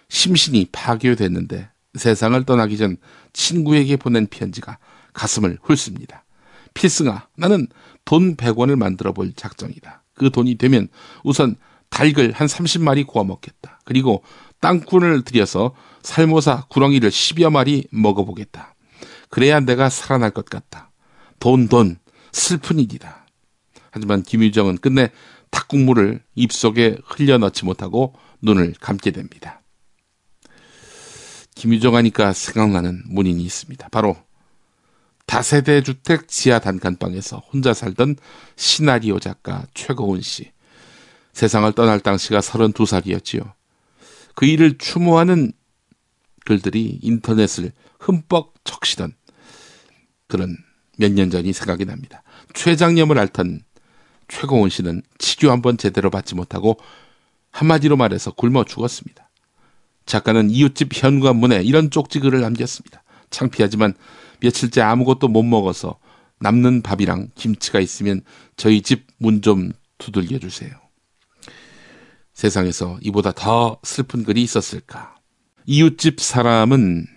심신이 0.09 0.67
파괴됐는데 0.71 1.69
세상을 1.95 2.41
떠나기 2.45 2.77
전 2.77 2.97
친구에게 3.33 3.97
보낸 3.97 4.27
편지가 4.27 4.77
가슴을 5.13 5.57
훑습니다. 5.63 6.23
필승아, 6.75 7.27
나는 7.35 7.67
돈 8.05 8.35
100원을 8.35 8.75
만들어 8.75 9.11
볼 9.11 9.33
작정이다. 9.33 10.03
그 10.13 10.29
돈이 10.29 10.55
되면 10.55 10.87
우선 11.23 11.55
닭을 11.89 12.31
한 12.31 12.47
30마리 12.47 13.07
구워 13.07 13.25
먹겠다. 13.25 13.79
그리고 13.83 14.23
땅꾼을 14.59 15.23
들여서 15.23 15.73
살모사 16.03 16.65
구렁이를 16.69 17.09
10여 17.09 17.49
마리 17.49 17.87
먹어보겠다. 17.91 18.75
그래야 19.29 19.59
내가 19.59 19.89
살아날 19.89 20.29
것 20.29 20.45
같다. 20.45 20.91
돈, 21.39 21.67
돈, 21.67 21.97
슬픈 22.31 22.79
일이다. 22.79 23.25
하지만 23.89 24.21
김유정은 24.21 24.77
끝내 24.77 25.09
닭국물을 25.51 26.21
입속에 26.35 26.97
흘려 27.05 27.37
넣지 27.37 27.65
못하고 27.65 28.13
눈을 28.41 28.73
감게 28.79 29.11
됩니다. 29.11 29.61
김유정 31.55 31.95
하니까 31.95 32.33
생각나는 32.33 33.03
문인이 33.07 33.41
있습니다. 33.43 33.89
바로 33.89 34.15
다세대 35.25 35.81
주택 35.81 36.27
지하 36.27 36.59
단칸방에서 36.59 37.39
혼자 37.51 37.73
살던 37.73 38.15
시나리오 38.55 39.19
작가 39.19 39.65
최고은 39.73 40.21
씨. 40.21 40.51
세상을 41.33 41.71
떠날 41.73 41.99
당시가 41.99 42.39
32살이었지요. 42.39 43.53
그 44.35 44.45
일을 44.45 44.77
추모하는 44.77 45.51
글들이 46.45 46.99
인터넷을 47.01 47.73
흠뻑 47.99 48.53
적시던 48.63 49.13
그런 50.27 50.55
몇 50.97 51.11
년 51.11 51.29
전이 51.29 51.53
생각이 51.53 51.85
납니다. 51.85 52.23
최장염을 52.53 53.19
앓던 53.19 53.61
최고원 54.27 54.69
씨는 54.69 55.01
치료 55.17 55.51
한번 55.51 55.77
제대로 55.77 56.09
받지 56.09 56.35
못하고 56.35 56.77
한마디로 57.51 57.97
말해서 57.97 58.31
굶어 58.31 58.63
죽었습니다. 58.63 59.29
작가는 60.05 60.49
이웃집 60.49 60.89
현관문에 60.93 61.63
이런 61.63 61.89
쪽지 61.89 62.19
글을 62.19 62.41
남겼습니다. 62.41 63.03
창피하지만 63.29 63.93
며칠째 64.39 64.81
아무것도 64.81 65.27
못 65.27 65.43
먹어서 65.43 65.99
남는 66.39 66.81
밥이랑 66.83 67.29
김치가 67.35 67.79
있으면 67.79 68.21
저희 68.55 68.81
집 68.81 69.07
문 69.19 69.41
좀 69.41 69.71
두들겨 69.97 70.37
주세요. 70.39 70.71
세상에서 72.33 72.99
이보다 73.01 73.31
더 73.31 73.79
슬픈 73.83 74.23
글이 74.23 74.43
있었을까? 74.43 75.15
이웃집 75.65 76.19
사람은 76.21 77.07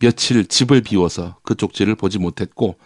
며칠 0.00 0.44
집을 0.46 0.80
비워서 0.80 1.38
그 1.44 1.54
쪽지를 1.54 1.94
보지 1.94 2.18
못했고 2.18 2.76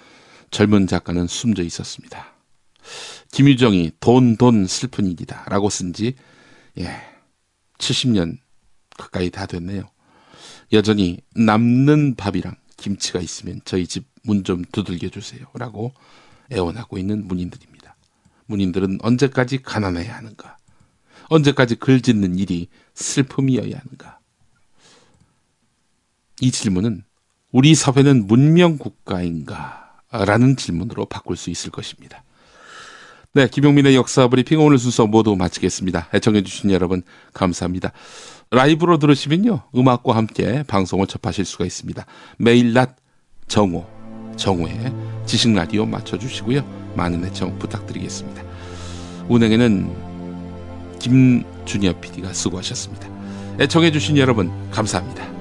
젊은 0.51 0.87
작가는 0.87 1.27
숨져 1.27 1.63
있었습니다. 1.63 2.34
김유정이 3.33 3.93
돈, 4.01 4.37
돈 4.37 4.67
슬픈 4.67 5.07
일이다 5.07 5.45
라고 5.49 5.71
쓴 5.71 5.93
지 5.93 6.15
예, 6.79 6.91
70년 7.79 8.39
가까이 8.97 9.31
다 9.31 9.47
됐네요. 9.47 9.83
여전히 10.73 11.19
남는 11.35 12.15
밥이랑 12.17 12.55
김치가 12.77 13.21
있으면 13.21 13.61
저희 13.65 13.87
집 13.87 14.15
문 14.25 14.43
좀 14.43 14.65
두들겨 14.73 15.11
주세요 15.11 15.47
라고 15.55 15.93
애원하고 16.51 16.99
있는 16.99 17.29
문인들입니다. 17.29 17.95
문인들은 18.47 18.99
언제까지 19.03 19.63
가난해야 19.63 20.17
하는가? 20.17 20.57
언제까지 21.29 21.77
글 21.77 22.01
짓는 22.01 22.39
일이 22.39 22.69
슬픔이어야 22.95 23.79
하는가? 23.79 24.19
이 26.41 26.51
질문은 26.51 27.05
우리 27.53 27.75
사회는 27.75 28.27
문명 28.27 28.79
국가인가? 28.79 30.03
라는 30.11 30.57
질문으로 30.57 31.07
바꿀 31.07 31.37
수 31.37 31.51
있을 31.51 31.71
것입니다. 31.71 32.25
네, 33.37 33.49
김용민의 33.49 33.97
역사 33.97 34.29
브리핑 34.29 34.61
오늘 34.61 34.79
순서 34.79 35.09
모두 35.09 35.35
마치겠습니다. 35.35 36.07
애청해주신 36.15 36.71
여러분, 36.71 37.03
감사합니다. 37.33 37.91
라이브로 38.53 38.99
들으시면요, 39.01 39.63
음악과 39.75 40.15
함께 40.15 40.63
방송을 40.69 41.09
접하실 41.09 41.45
수가 41.45 41.65
있습니다. 41.65 42.07
매일 42.39 42.73
낮 42.75 42.95
정오, 43.49 43.87
정오에 44.37 44.93
지식라디오 45.27 45.85
맞춰주시고요. 45.85 46.93
많은 46.95 47.25
애청 47.25 47.59
부탁드리겠습니다. 47.59 48.41
운행에는 49.29 49.93
김준엽 51.01 52.01
PD가 52.03 52.33
수고하셨습니다. 52.33 53.09
애청해주신 53.59 54.17
여러분, 54.17 54.53
감사합니다. 54.71 55.34